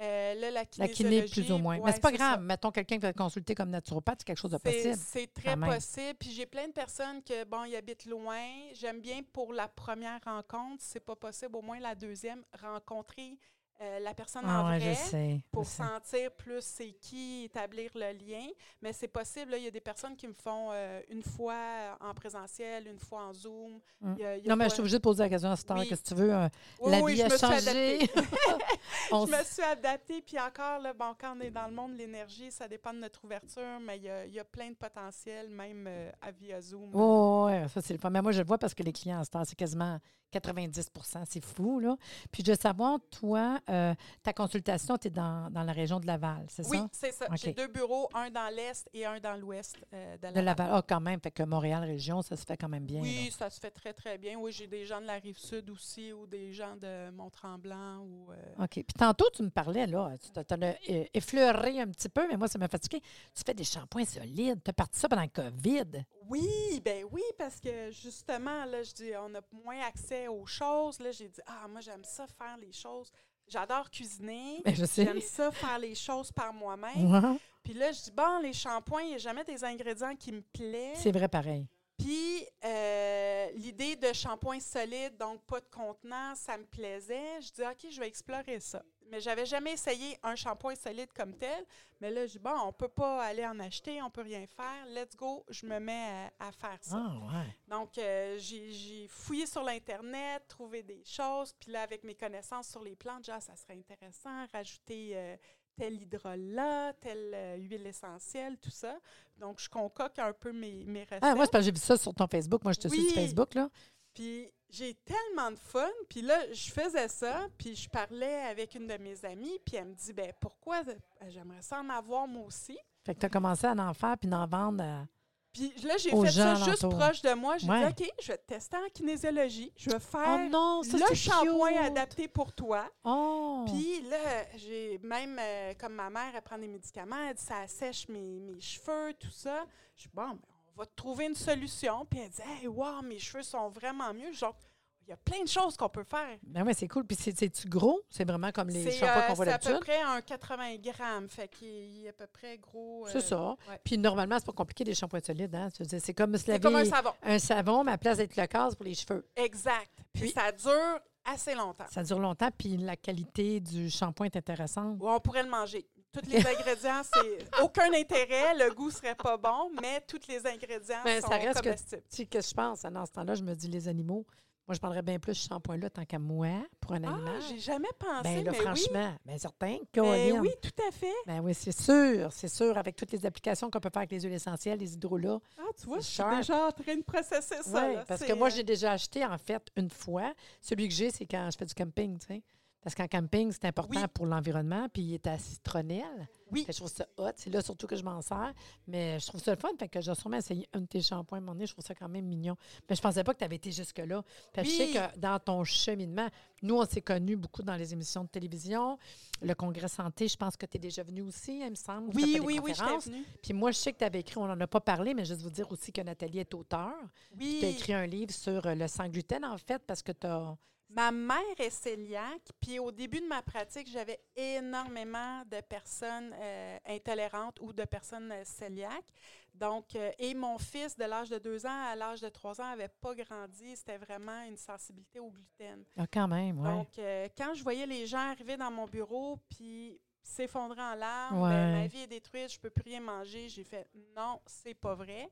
Euh, 0.00 0.34
là, 0.34 0.50
la 0.50 0.88
kiné, 0.88 1.22
plus 1.22 1.50
ou 1.50 1.56
moins. 1.58 1.78
ouais, 1.78 1.82
mais 1.86 1.92
c'est 1.92 2.00
pas 2.00 2.10
ça. 2.10 2.16
grave. 2.16 2.42
Mettons 2.42 2.70
quelqu'un 2.70 2.96
qui 2.96 3.02
va 3.02 3.12
te 3.12 3.18
consulter 3.18 3.54
comme 3.54 3.70
naturopathe, 3.70 4.20
c'est 4.20 4.26
quelque 4.26 4.38
chose 4.38 4.50
de 4.50 4.58
possible. 4.58 4.94
C'est 4.94 5.32
très 5.32 5.56
possible. 5.56 6.14
Puis 6.20 6.30
j'ai 6.32 6.44
plein 6.46 6.68
de 6.68 6.72
personnes 6.72 7.22
que, 7.22 7.44
bon, 7.44 7.64
ils 7.64 7.76
habitent 7.76 8.04
loin. 8.04 8.44
J'aime 8.74 9.00
bien 9.00 9.22
pour 9.32 9.54
la 9.54 9.68
première 9.68 10.20
rencontre, 10.24 10.82
si 10.82 10.90
c'est 10.90 11.00
pas 11.00 11.16
possible, 11.16 11.56
au 11.56 11.62
moins 11.62 11.80
la 11.80 11.94
deuxième, 11.94 12.44
rencontrer 12.60 13.38
euh, 13.80 13.98
la 14.00 14.14
personne 14.14 14.42
Ah 14.46 14.62
en 14.64 14.68
ouais, 14.70 14.78
vrai. 14.78 14.94
sais. 14.94 15.40
pour 15.52 15.66
sentir 15.66 16.30
plus 16.32 16.62
c'est 16.64 16.92
qui, 16.92 17.44
établir 17.44 17.90
le 17.94 18.12
lien. 18.12 18.46
Mais 18.82 18.92
c'est 18.92 19.08
possible, 19.08 19.54
il 19.56 19.64
y 19.64 19.66
a 19.66 19.70
des 19.70 19.80
personnes 19.80 20.16
qui 20.16 20.26
me 20.26 20.32
font 20.32 20.68
euh, 20.72 21.00
une 21.10 21.22
fois 21.22 21.96
en 22.00 22.14
présentiel, 22.14 22.86
une 22.88 22.98
fois 22.98 23.24
en 23.26 23.32
Zoom. 23.32 23.80
Mm. 24.00 24.14
Il 24.16 24.22
y 24.22 24.24
a- 24.24 24.36
il 24.38 24.44
y 24.44 24.46
a 24.46 24.50
Non, 24.50 24.56
mais 24.56 24.64
je 24.68 24.70
suis 24.74 24.80
obligée 24.80 24.96
de 24.98 25.02
poser 25.02 25.22
la 25.24 25.28
question 25.28 25.50
à 25.50 25.56
cette 25.56 25.70
heure. 25.70 25.78
Oui. 25.78 25.88
Qu'est-ce 25.88 26.02
que 26.02 26.08
tu 26.08 26.14
veux? 26.14 26.32
euh, 26.34 26.48
Oui, 26.80 26.90
la 26.92 27.00
oui, 27.00 27.12
vie 27.14 27.18
je 27.20 27.24
a 27.24 27.38
changé? 27.38 27.98
je 29.10 29.30
me 29.38 29.44
suis 29.44 29.62
adaptée, 29.62 30.22
puis 30.22 30.38
encore, 30.38 30.78
là, 30.80 30.92
bon, 30.92 31.14
quand 31.20 31.36
on 31.36 31.40
est 31.40 31.50
dans 31.50 31.66
le 31.66 31.72
monde 31.74 31.92
de 31.92 31.98
l'énergie, 31.98 32.50
ça 32.50 32.66
dépend 32.68 32.92
de 32.92 32.98
notre 32.98 33.24
ouverture, 33.24 33.78
mais 33.80 33.98
il 33.98 34.04
y 34.04 34.32
y 34.36 34.38
a 34.40 34.44
plein 34.44 34.70
de 34.70 34.74
potentiel, 34.76 35.48
même 35.50 35.86
euh, 35.88 36.10
à 36.20 36.30
via 36.30 36.60
Zoom. 36.60 36.90
Oh, 36.94 37.44
ouais, 37.46 37.66
ça 37.68 37.80
c'est 37.80 37.92
le 37.94 37.98
fun. 38.00 38.10
Mais 38.10 38.22
moi, 38.22 38.32
je 38.32 38.40
le 38.40 38.46
vois 38.46 38.58
parce 38.58 38.74
que 38.74 38.82
les 38.82 38.92
clients 38.92 39.20
à 39.20 39.24
cette 39.24 39.36
heure, 39.36 39.46
c'est 39.46 39.54
quasiment 39.56 39.98
90% 40.32 41.22
c'est 41.28 41.44
fou, 41.44 41.80
là. 41.80 41.96
Puis 42.30 42.42
je 42.44 42.50
veux 42.52 42.58
savoir, 42.60 42.98
toi, 43.10 43.58
euh, 43.70 43.94
ta 44.22 44.32
consultation, 44.32 44.96
tu 44.98 45.08
es 45.08 45.10
dans, 45.10 45.50
dans 45.50 45.62
la 45.62 45.72
région 45.72 45.98
de 46.00 46.06
Laval, 46.06 46.46
c'est 46.48 46.66
Oui, 46.68 46.78
ça? 46.78 46.88
c'est 46.92 47.12
ça. 47.12 47.26
J'ai 47.34 47.52
deux 47.52 47.68
bureaux, 47.68 48.08
un 48.14 48.30
dans 48.30 48.52
l'est 48.54 48.88
et 48.94 49.04
un 49.06 49.18
dans 49.20 49.36
l'ouest 49.36 49.76
euh, 49.92 50.16
de 50.16 50.20
De 50.28 50.40
Laval. 50.40 50.44
Laval. 50.44 50.70
Ah, 50.72 50.82
quand 50.88 51.00
même. 51.00 51.20
Fait 51.20 51.30
que 51.30 51.42
Montréal, 51.42 51.82
région, 51.84 52.22
ça 52.22 52.36
se 52.36 52.44
fait 52.44 52.56
quand 52.56 52.68
même 52.68 52.84
bien. 52.86 53.02
Oui, 53.02 53.26
là. 53.26 53.36
ça 53.38 53.50
se 53.50 53.60
fait 53.60 53.70
très, 53.70 53.92
très 53.92 54.18
bien. 54.18 54.36
Oui, 54.38 54.52
j'ai 54.52 54.66
des 54.66 54.84
gens 54.86 55.00
de 55.00 55.06
la 55.06 55.14
rive 55.14 55.38
sud 55.38 55.68
aussi 55.70 56.12
ou 56.12 56.26
des 56.26 56.52
gens 56.52 56.76
de 56.76 57.10
Mont-Tremblant 57.10 57.98
ou. 58.00 58.32
euh, 58.32 58.64
OK. 58.64 58.70
Puis 58.74 58.84
tantôt, 58.98 59.26
tu 59.34 59.42
me 59.42 59.50
parlais, 59.50 59.86
là, 59.86 60.12
tu 60.20 60.30
t'en 60.44 60.62
as 60.62 60.74
effleuré 61.14 61.80
un 61.80 61.88
petit 61.88 62.08
peu, 62.08 62.26
mais 62.28 62.36
moi, 62.36 62.48
ça 62.48 62.58
m'a 62.58 62.68
fatigué. 62.68 63.00
Tu 63.34 63.42
fais 63.44 63.54
des 63.54 63.64
shampoings 63.64 64.04
solides. 64.04 64.60
Tu 64.64 64.70
as 64.70 64.74
parti 64.74 64.98
ça 64.98 65.08
pendant 65.08 65.22
le 65.22 65.28
COVID? 65.28 66.04
Oui, 66.28 66.80
ben 66.84 67.04
oui, 67.12 67.22
parce 67.38 67.60
que 67.60 67.90
justement, 67.90 68.64
là, 68.64 68.82
je 68.82 68.92
dis, 68.92 69.10
on 69.16 69.34
a 69.34 69.40
moins 69.64 69.80
accès 69.86 70.28
aux 70.28 70.44
choses. 70.46 70.98
Là, 71.00 71.12
j'ai 71.12 71.28
dit, 71.28 71.40
ah, 71.46 71.68
moi, 71.68 71.80
j'aime 71.80 72.02
ça 72.04 72.26
faire 72.26 72.56
les 72.60 72.72
choses. 72.72 73.10
J'adore 73.48 73.90
cuisiner. 73.90 74.62
Ben. 74.64 74.74
J'aime 74.74 75.20
ça 75.20 75.50
faire 75.50 75.78
les 75.78 75.94
choses 75.94 76.32
par 76.32 76.52
moi-même. 76.52 77.12
Ouais. 77.12 77.38
Puis 77.62 77.74
là, 77.74 77.90
je 77.92 78.02
dis, 78.02 78.12
bon, 78.12 78.38
les 78.42 78.52
shampoings, 78.52 79.02
il 79.02 79.08
n'y 79.08 79.14
a 79.14 79.18
jamais 79.18 79.44
des 79.44 79.64
ingrédients 79.64 80.14
qui 80.14 80.32
me 80.32 80.40
plaisent. 80.40 80.98
C'est 80.98 81.12
vrai 81.12 81.28
pareil. 81.28 81.66
Puis 81.98 82.46
euh, 82.64 83.48
l'idée 83.54 83.96
de 83.96 84.12
shampoing 84.12 84.60
solide, 84.60 85.16
donc 85.18 85.40
pas 85.46 85.60
de 85.60 85.66
contenant, 85.70 86.34
ça 86.34 86.56
me 86.58 86.64
plaisait. 86.64 87.40
Je 87.40 87.52
dis, 87.52 87.62
OK, 87.62 87.90
je 87.90 87.98
vais 87.98 88.06
explorer 88.06 88.60
ça. 88.60 88.82
Mais 89.10 89.20
j'avais 89.20 89.46
jamais 89.46 89.72
essayé 89.72 90.18
un 90.22 90.34
shampoing 90.34 90.74
solide 90.74 91.12
comme 91.14 91.34
tel. 91.34 91.64
Mais 92.00 92.10
là, 92.10 92.26
je 92.26 92.32
dis, 92.32 92.38
bon, 92.38 92.54
on 92.64 92.72
peut 92.72 92.88
pas 92.88 93.22
aller 93.22 93.46
en 93.46 93.58
acheter, 93.60 94.02
on 94.02 94.10
peut 94.10 94.22
rien 94.22 94.46
faire. 94.46 94.86
Let's 94.88 95.16
go, 95.16 95.44
je 95.48 95.66
me 95.66 95.78
mets 95.78 96.30
à, 96.38 96.48
à 96.48 96.52
faire 96.52 96.78
ça. 96.82 96.96
Ah, 96.98 97.16
ouais. 97.26 97.56
Donc, 97.68 97.96
euh, 97.98 98.36
j'ai 98.38 99.06
fouillé 99.08 99.46
sur 99.46 99.62
l'Internet, 99.62 100.44
trouvé 100.48 100.82
des 100.82 101.02
choses. 101.04 101.54
Puis 101.58 101.72
là, 101.72 101.82
avec 101.82 102.04
mes 102.04 102.14
connaissances 102.14 102.68
sur 102.68 102.82
les 102.82 102.96
plantes, 102.96 103.24
genre, 103.24 103.40
ça 103.40 103.56
serait 103.56 103.78
intéressant, 103.78 104.46
rajouter 104.52 105.12
euh, 105.14 105.36
tel 105.76 106.00
hydrolat, 106.02 106.92
telle 107.00 107.32
euh, 107.34 107.56
huile 107.56 107.86
essentielle, 107.86 108.58
tout 108.58 108.70
ça. 108.70 108.98
Donc, 109.38 109.60
je 109.60 109.68
concocte 109.68 110.18
un 110.18 110.32
peu 110.32 110.52
mes, 110.52 110.84
mes 110.84 111.04
recettes. 111.04 111.20
Ah, 111.22 111.34
moi, 111.34 111.44
c'est 111.44 111.52
parce 111.52 111.62
que 111.62 111.66
j'ai 111.66 111.72
vu 111.72 111.80
ça 111.80 111.96
sur 111.96 112.14
ton 112.14 112.26
Facebook. 112.26 112.62
Moi, 112.64 112.72
je 112.72 112.80
te 112.80 112.88
suis 112.88 113.04
sur 113.06 113.14
Facebook, 113.14 113.54
là. 113.54 113.70
Puis 114.12 114.50
j'ai 114.70 114.94
tellement 114.94 115.50
de 115.50 115.58
fun. 115.58 115.88
Puis 116.08 116.22
là, 116.22 116.38
je 116.52 116.70
faisais 116.70 117.08
ça, 117.08 117.46
puis 117.58 117.74
je 117.76 117.88
parlais 117.88 118.42
avec 118.44 118.74
une 118.74 118.86
de 118.86 118.96
mes 118.98 119.24
amies, 119.24 119.58
puis 119.64 119.76
elle 119.76 119.86
me 119.86 119.94
dit, 119.94 120.12
ben 120.12 120.32
pourquoi? 120.40 120.82
Euh, 120.88 120.94
j'aimerais 121.28 121.62
ça 121.62 121.80
en 121.80 121.88
avoir 121.88 122.26
moi 122.26 122.44
aussi. 122.46 122.78
Fait 123.04 123.14
que 123.14 123.20
tu 123.20 123.26
as 123.26 123.30
commencé 123.30 123.66
à 123.66 123.72
en 123.72 123.94
faire 123.94 124.16
puis 124.18 124.28
d'en 124.28 124.46
vendre. 124.46 124.82
à- 124.82 125.06
Puis 125.52 125.72
là, 125.84 125.96
j'ai 125.96 126.10
fait 126.10 126.30
ça 126.32 126.54
juste 126.56 126.86
proche 126.88 127.22
de 127.22 127.32
moi. 127.32 127.56
J'ai 127.56 127.68
Ouais. 127.70 127.90
dit, 127.92 128.04
OK, 128.04 128.12
je 128.20 128.26
vais 128.26 128.36
te 128.38 128.46
tester 128.46 128.76
en 128.76 128.88
kinésiologie. 128.92 129.72
Je 129.76 129.88
vais 129.90 129.96
Oh 129.96 130.00
faire 130.00 130.50
non, 130.50 130.82
ça, 130.82 130.98
le 130.98 131.14
shampoing 131.14 131.76
adapté 131.82 132.28
pour 132.28 132.52
toi. 132.52 132.90
Oh! 133.04 133.64
Puis 133.68 134.02
là, 134.02 134.44
j'ai 134.56 134.98
même, 135.02 135.38
euh, 135.40 135.72
comme 135.78 135.94
ma 135.94 136.10
mère, 136.10 136.32
elle 136.34 136.42
prend 136.42 136.58
des 136.58 136.68
médicaments, 136.68 137.16
elle 137.28 137.34
dit 137.36 137.42
ça 137.44 137.60
assèche 137.60 138.06
mes, 138.08 138.40
mes 138.40 138.60
cheveux, 138.60 139.14
tout 139.14 139.30
ça. 139.30 139.64
Je 139.96 140.02
dis, 140.02 140.10
bon, 140.12 140.30
ben, 140.30 140.40
va 140.76 140.86
te 140.86 140.94
trouver 140.94 141.26
une 141.26 141.34
solution. 141.34 142.04
Puis 142.10 142.20
elle 142.20 142.30
dit, 142.30 142.42
hey, 142.60 142.66
wow, 142.68 143.02
mes 143.02 143.18
cheveux 143.18 143.42
sont 143.42 143.68
vraiment 143.68 144.12
mieux. 144.14 144.32
Genre, 144.32 144.54
il 145.02 145.10
y 145.10 145.12
a 145.12 145.16
plein 145.16 145.42
de 145.42 145.48
choses 145.48 145.76
qu'on 145.76 145.88
peut 145.88 146.02
faire. 146.02 146.36
Ben 146.42 146.66
ouais, 146.66 146.74
c'est 146.74 146.88
cool. 146.88 147.04
Puis 147.06 147.16
c'est- 147.16 147.38
c'est-tu 147.38 147.68
gros? 147.68 148.00
C'est 148.10 148.24
vraiment 148.26 148.50
comme 148.50 148.68
les 148.70 148.82
C'est 148.82 148.90
shampoings 148.90 149.22
euh, 149.22 149.26
qu'on 149.28 149.34
voit 149.34 149.44
c'est 149.46 149.52
à 149.52 149.58
peu 149.58 149.64
d'habitude? 149.70 149.86
près 149.86 150.02
un 150.02 150.20
80 150.20 150.76
grammes. 150.78 151.28
Fait 151.28 151.46
qu'il 151.48 152.04
est 152.04 152.08
à 152.08 152.12
peu 152.12 152.26
près 152.26 152.58
gros. 152.58 153.06
C'est 153.08 153.18
euh, 153.18 153.20
ça. 153.20 153.50
ouais. 153.70 153.80
Puis 153.84 153.98
normalement, 153.98 154.36
c'est 154.38 154.46
pas 154.46 154.52
compliqué 154.52 154.82
des 154.82 154.94
shampoings 154.94 155.20
solides. 155.20 155.54
Hein? 155.54 155.68
C'est 155.70 156.12
comme 156.12 156.36
se 156.36 156.44
C'est 156.44 156.60
comme 156.60 156.74
un 156.74 156.84
savon. 156.84 157.12
un 157.22 157.38
savon, 157.38 157.84
mais 157.84 157.92
à 157.92 157.94
la 157.94 157.98
place 157.98 158.16
d'être 158.16 158.36
le 158.36 158.46
casse 158.46 158.74
pour 158.74 158.84
les 158.84 158.94
cheveux. 158.94 159.24
Exact. 159.36 159.90
Puis, 160.12 160.22
Puis- 160.22 160.30
ça 160.32 160.50
dure 160.50 160.98
assez 161.24 161.54
longtemps. 161.54 161.86
Ça 161.90 162.02
dure 162.02 162.18
longtemps, 162.18 162.48
puis 162.56 162.76
la 162.76 162.96
qualité 162.96 163.60
du 163.60 163.88
shampoing 163.90 164.26
est 164.26 164.36
intéressante. 164.36 164.96
Ou 165.00 165.08
on 165.08 165.20
pourrait 165.20 165.42
le 165.44 165.50
manger. 165.50 165.86
Tous 166.22 166.30
les 166.30 166.46
ingrédients, 166.46 167.02
c'est 167.12 167.62
aucun 167.62 167.92
intérêt. 167.92 168.54
Le 168.56 168.72
goût 168.74 168.90
serait 168.90 169.14
pas 169.14 169.36
bon, 169.36 169.70
mais 169.80 170.00
tous 170.06 170.20
les 170.28 170.46
ingrédients 170.46 171.00
Mais 171.04 171.20
sont 171.20 171.28
ça 171.28 171.36
reste 171.36 171.58
que- 171.60 171.64
comestibles. 171.64 172.02
Tu 172.10 172.16
sais, 172.16 172.26
qu'est-ce 172.26 172.48
que 172.48 172.50
je 172.50 172.54
pense? 172.68 172.82
Dans 172.82 173.04
ce 173.06 173.12
temps-là, 173.12 173.34
je 173.34 173.42
me 173.42 173.54
dis, 173.54 173.68
les 173.68 173.88
animaux, 173.88 174.24
moi, 174.68 174.74
je 174.74 174.80
prendrais 174.80 175.02
bien 175.02 175.18
plus 175.20 175.34
ce 175.34 175.46
shampoing-là 175.48 175.90
tant 175.90 176.04
qu'à 176.04 176.18
moi 176.18 176.48
pour 176.80 176.92
un 176.92 177.04
Ah, 177.04 177.14
animal. 177.14 177.40
j'ai 177.48 177.58
jamais 177.60 177.86
pensé, 177.98 178.22
ben 178.24 178.44
là, 178.44 178.50
mais 178.50 178.58
franchement, 178.58 179.14
certain. 179.38 179.74
oui. 179.74 179.88
Caroline. 179.92 180.32
Ben 180.34 180.40
oui, 180.40 180.50
tout 180.60 180.82
à 180.88 180.90
fait. 180.90 181.14
Ben 181.24 181.38
oui, 181.40 181.54
c'est 181.54 181.70
sûr, 181.70 182.32
c'est 182.32 182.48
sûr, 182.48 182.76
avec 182.76 182.96
toutes 182.96 183.12
les 183.12 183.24
applications 183.26 183.70
qu'on 183.70 183.78
peut 183.78 183.90
faire 183.92 184.00
avec 184.00 184.10
les 184.10 184.20
huiles 184.22 184.32
essentielles, 184.32 184.80
les 184.80 184.94
hydrolats. 184.94 185.38
Ah, 185.58 185.62
tu 185.78 185.86
vois, 185.86 185.98
je 185.98 186.04
suis 186.04 186.22
déjà 186.36 186.66
en 186.66 186.72
train 186.72 186.96
de 186.96 187.02
processer 187.04 187.62
ça. 187.62 187.86
Oui, 187.88 187.94
parce 188.08 188.24
que 188.24 188.32
moi, 188.32 188.48
euh, 188.48 188.50
j'ai 188.50 188.64
déjà 188.64 188.90
acheté, 188.92 189.24
en 189.24 189.38
fait, 189.38 189.62
une 189.76 189.90
fois. 189.90 190.32
Celui 190.60 190.88
que 190.88 190.94
j'ai, 190.94 191.10
c'est 191.12 191.26
quand 191.26 191.48
je 191.52 191.56
fais 191.58 191.64
du 191.66 191.74
camping, 191.74 192.18
tu 192.18 192.26
sais. 192.26 192.42
Parce 192.86 192.94
qu'en 192.94 193.08
camping, 193.08 193.50
c'est 193.50 193.64
important 193.64 194.00
Oui. 194.00 194.06
pour 194.14 194.26
l'environnement, 194.26 194.88
puis 194.88 195.02
il 195.02 195.14
est 195.14 195.26
à 195.26 195.36
citronnelle. 195.38 196.28
Oui. 196.52 196.62
Fait 196.64 196.72
je 196.72 196.76
trouve 196.78 196.88
ça 196.88 197.04
hot. 197.18 197.30
C'est 197.34 197.50
là 197.50 197.60
surtout 197.60 197.88
que 197.88 197.96
je 197.96 198.04
m'en 198.04 198.22
sers. 198.22 198.52
Mais 198.86 199.18
je 199.18 199.26
trouve 199.26 199.40
ça 199.42 199.50
le 199.52 199.56
fun. 199.58 199.70
Fait 199.76 199.88
que 199.88 200.00
j'ai 200.00 200.14
sûrement 200.14 200.36
essayé 200.36 200.68
un 200.72 200.82
de 200.82 200.86
tes 200.86 201.02
shampoings 201.02 201.38
à 201.38 201.40
un 201.40 201.44
moment 201.44 201.54
donné. 201.54 201.66
Je 201.66 201.72
trouve 201.72 201.84
ça 201.84 201.96
quand 201.96 202.08
même 202.08 202.26
mignon. 202.26 202.56
Mais 202.88 202.94
je 202.94 203.02
pensais 203.02 203.24
pas 203.24 203.34
que 203.34 203.38
tu 203.38 203.44
avais 203.44 203.56
été 203.56 203.72
jusque-là. 203.72 204.22
Que 204.52 204.62
Je 204.62 204.70
sais 204.70 204.84
Oui. 204.84 204.92
que 204.94 205.18
dans 205.18 205.36
ton 205.40 205.64
cheminement, 205.64 206.28
nous, 206.62 206.76
on 206.76 206.84
s'est 206.86 207.00
connus 207.02 207.34
beaucoup 207.34 207.64
dans 207.64 207.74
les 207.74 207.92
émissions 207.92 208.22
de 208.22 208.28
télévision. 208.28 208.96
Le 209.42 209.54
congrès 209.56 209.88
santé, 209.88 210.28
je 210.28 210.36
pense 210.36 210.56
que 210.56 210.66
tu 210.66 210.76
es 210.76 210.78
déjà 210.78 211.02
venu 211.02 211.22
aussi, 211.22 211.58
il 211.58 211.70
me 211.70 211.74
semble. 211.74 212.10
Oui, 212.14 212.38
oui, 212.40 212.60
oui, 212.62 212.72
venue. 212.72 213.24
Puis 213.42 213.52
moi, 213.52 213.72
je 213.72 213.78
sais 213.78 213.92
que 213.92 213.98
tu 213.98 214.04
avais 214.04 214.20
écrit, 214.20 214.38
on 214.38 214.46
n'en 214.46 214.60
a 214.60 214.66
pas 214.68 214.80
parlé, 214.80 215.12
mais 215.12 215.24
juste 215.24 215.42
vous 215.42 215.50
dire 215.50 215.68
aussi 215.72 215.90
que 215.90 216.02
Nathalie 216.02 216.38
est 216.38 216.54
auteure. 216.54 216.94
Oui. 217.36 217.56
Tu 217.58 217.66
as 217.66 217.70
écrit 217.70 217.94
un 217.94 218.06
livre 218.06 218.32
sur 218.32 218.62
le 218.64 218.86
sang 218.86 219.08
gluten, 219.08 219.44
en 219.44 219.58
fait, 219.58 219.82
parce 219.84 220.04
que 220.04 220.12
tu 220.12 220.28
as. 220.28 220.56
Ma 220.88 221.10
mère 221.10 221.40
est 221.58 221.82
cœliaque, 221.82 222.48
puis 222.60 222.78
au 222.78 222.92
début 222.92 223.20
de 223.20 223.26
ma 223.26 223.42
pratique, 223.42 223.88
j'avais 223.90 224.20
énormément 224.36 225.42
de 225.50 225.60
personnes 225.60 226.32
euh, 226.38 226.78
intolérantes 226.86 227.58
ou 227.60 227.72
de 227.72 227.84
personnes 227.84 228.30
euh, 228.30 228.44
cœliaques. 228.58 229.04
Donc, 229.52 229.96
euh, 229.96 230.12
et 230.18 230.32
mon 230.34 230.58
fils, 230.58 230.96
de 230.96 231.04
l'âge 231.04 231.30
de 231.30 231.38
2 231.38 231.66
ans 231.66 231.84
à 231.90 231.96
l'âge 231.96 232.20
de 232.20 232.28
3 232.28 232.60
ans, 232.60 232.68
n'avait 232.70 232.88
pas 233.00 233.14
grandi. 233.14 233.74
C'était 233.74 233.96
vraiment 233.98 234.42
une 234.44 234.56
sensibilité 234.56 235.18
au 235.18 235.30
gluten. 235.30 235.84
Ah, 235.96 236.06
quand 236.06 236.28
même, 236.28 236.60
oui. 236.60 236.68
Donc, 236.70 236.98
euh, 236.98 237.28
quand 237.36 237.54
je 237.54 237.62
voyais 237.64 237.86
les 237.86 238.06
gens 238.06 238.30
arriver 238.30 238.56
dans 238.56 238.70
mon 238.70 238.86
bureau, 238.86 239.38
puis 239.48 239.98
s'effondrer 240.22 240.82
en 240.82 240.94
larmes, 240.94 241.42
Ouais. 241.42 241.50
ben, 241.50 241.72
ma 241.80 241.86
vie 241.88 242.00
est 242.02 242.06
détruite, 242.06 242.52
je 242.52 242.60
peux 242.60 242.70
plus 242.70 242.82
rien 242.84 243.00
manger, 243.00 243.48
j'ai 243.48 243.64
fait 243.64 243.88
non, 244.16 244.40
c'est 244.46 244.74
pas 244.74 244.94
vrai. 244.94 245.30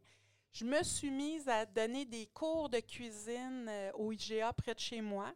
Je 0.55 0.64
me 0.64 0.85
suis 0.85 1.11
mise 1.11 1.49
à 1.49 1.67
donner 1.67 2.05
des 2.05 2.27
cours 2.27 2.69
de 2.69 2.79
cuisine 2.79 3.67
euh, 3.69 3.90
au 3.95 4.12
IGA 4.12 4.53
près 4.53 4.73
de 4.73 4.79
chez 4.79 5.01
moi. 5.01 5.35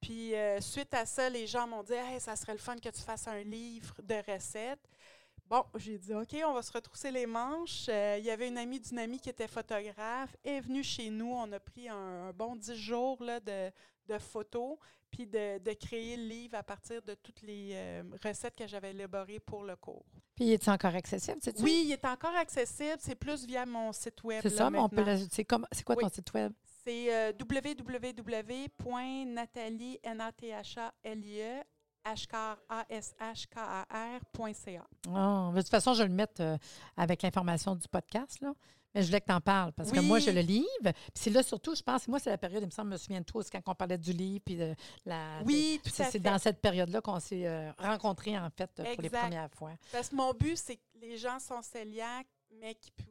Puis 0.00 0.34
euh, 0.34 0.60
suite 0.60 0.92
à 0.94 1.06
ça, 1.06 1.30
les 1.30 1.46
gens 1.46 1.68
m'ont 1.68 1.84
dit 1.84 1.92
hey, 1.92 2.20
ça 2.20 2.34
serait 2.34 2.54
le 2.54 2.58
fun 2.58 2.74
que 2.74 2.88
tu 2.88 3.00
fasses 3.00 3.28
un 3.28 3.44
livre 3.44 3.94
de 4.02 4.16
recettes. 4.32 4.82
Bon, 5.46 5.62
j'ai 5.76 5.96
dit 5.96 6.12
OK, 6.12 6.36
on 6.44 6.54
va 6.54 6.62
se 6.62 6.72
retrousser 6.72 7.12
les 7.12 7.24
manches. 7.24 7.86
Euh, 7.88 8.16
Il 8.18 8.24
y 8.24 8.30
avait 8.30 8.48
une 8.48 8.58
amie 8.58 8.80
d'une 8.80 8.98
amie 8.98 9.20
qui 9.20 9.30
était 9.30 9.46
photographe, 9.46 10.36
est 10.42 10.58
venue 10.58 10.82
chez 10.82 11.08
nous. 11.08 11.30
On 11.32 11.52
a 11.52 11.60
pris 11.60 11.88
un, 11.88 12.28
un 12.28 12.32
bon 12.32 12.56
dix 12.56 12.74
jours 12.74 13.22
là, 13.22 13.38
de, 13.38 13.70
de 14.08 14.18
photos, 14.18 14.76
puis 15.10 15.26
de, 15.26 15.58
de 15.58 15.72
créer 15.74 16.16
le 16.16 16.24
livre 16.24 16.56
à 16.56 16.62
partir 16.62 17.00
de 17.02 17.14
toutes 17.14 17.42
les 17.42 17.70
euh, 17.72 18.02
recettes 18.24 18.54
que 18.56 18.66
j'avais 18.66 18.90
élaborées 18.90 19.40
pour 19.40 19.62
le 19.64 19.76
cours. 19.76 20.04
Puis, 20.34 20.50
est 20.52 20.68
encore 20.68 20.94
accessible, 20.94 21.40
tu 21.40 21.50
Oui, 21.62 21.82
il 21.86 21.92
est 21.92 22.04
encore 22.04 22.34
accessible. 22.36 22.96
C'est 23.00 23.14
plus 23.16 23.44
via 23.46 23.66
mon 23.66 23.92
site 23.92 24.22
web. 24.24 24.40
C'est 24.42 24.50
ça, 24.50 24.70
mais 24.70 24.78
on 24.78 24.88
peut 24.88 25.04
le- 25.04 25.16
C'est 25.30 25.46
c'est 25.72 25.84
quoi 25.84 25.96
ton 25.96 26.08
site 26.08 26.32
web? 26.34 26.52
C'est 26.84 27.12
euh, 27.14 27.32
www.nathalie, 28.78 29.98
N-A-T-H-A-L-I-E, 30.02 31.62
H-K-A-S-H-K-A-R.ca. 32.04 34.86
Ah, 35.14 35.50
de 35.54 35.60
toute 35.60 35.70
façon, 35.70 35.94
je 35.94 36.02
vais 36.02 36.08
le 36.08 36.14
mettre 36.14 36.40
euh, 36.42 36.56
avec 36.96 37.22
l'information 37.22 37.74
du 37.74 37.88
podcast, 37.88 38.40
là. 38.40 38.52
Mais 38.94 39.02
je 39.02 39.08
voulais 39.08 39.20
que 39.20 39.26
tu 39.26 39.32
en 39.32 39.40
parles 39.42 39.72
parce 39.74 39.92
que 39.92 40.00
moi, 40.00 40.18
je 40.18 40.30
le 40.30 40.40
livre. 40.40 40.66
Puis 40.82 40.94
c'est 41.14 41.28
là 41.30 41.42
surtout, 41.42 41.74
je 41.74 41.82
pense, 41.82 42.08
moi, 42.08 42.18
c'est 42.18 42.30
la 42.30 42.38
période, 42.38 42.62
il 42.62 42.66
me 42.66 42.70
semble, 42.70 42.88
je 42.88 42.92
me 42.94 42.98
souviens 42.98 43.20
de 43.20 43.26
toi, 43.26 43.42
c'est 43.44 43.50
quand 43.50 43.60
on 43.70 43.74
parlait 43.74 43.98
du 43.98 44.12
livre. 44.12 44.40
Puis 44.44 44.56
de 44.56 44.74
la, 45.04 45.42
Oui, 45.44 45.78
tout 45.84 45.90
c'est 45.92 46.04
à 46.04 46.06
c'est 46.06 46.12
fait. 46.12 46.18
dans 46.20 46.38
cette 46.38 46.60
période-là 46.62 47.02
qu'on 47.02 47.20
s'est 47.20 47.46
euh, 47.46 47.70
rencontrés, 47.78 48.38
en 48.38 48.48
fait, 48.48 48.70
pour 48.74 49.02
les 49.02 49.10
premières 49.10 49.50
fois. 49.52 49.72
Parce 49.92 50.08
que 50.08 50.16
mon 50.16 50.32
but, 50.32 50.56
c'est 50.56 50.76
que 50.76 50.82
les 51.02 51.18
gens 51.18 51.38
sont 51.38 51.60
cœliaques, 51.70 52.28
mais 52.58 52.74
qui 52.76 52.90
pou- 52.92 53.04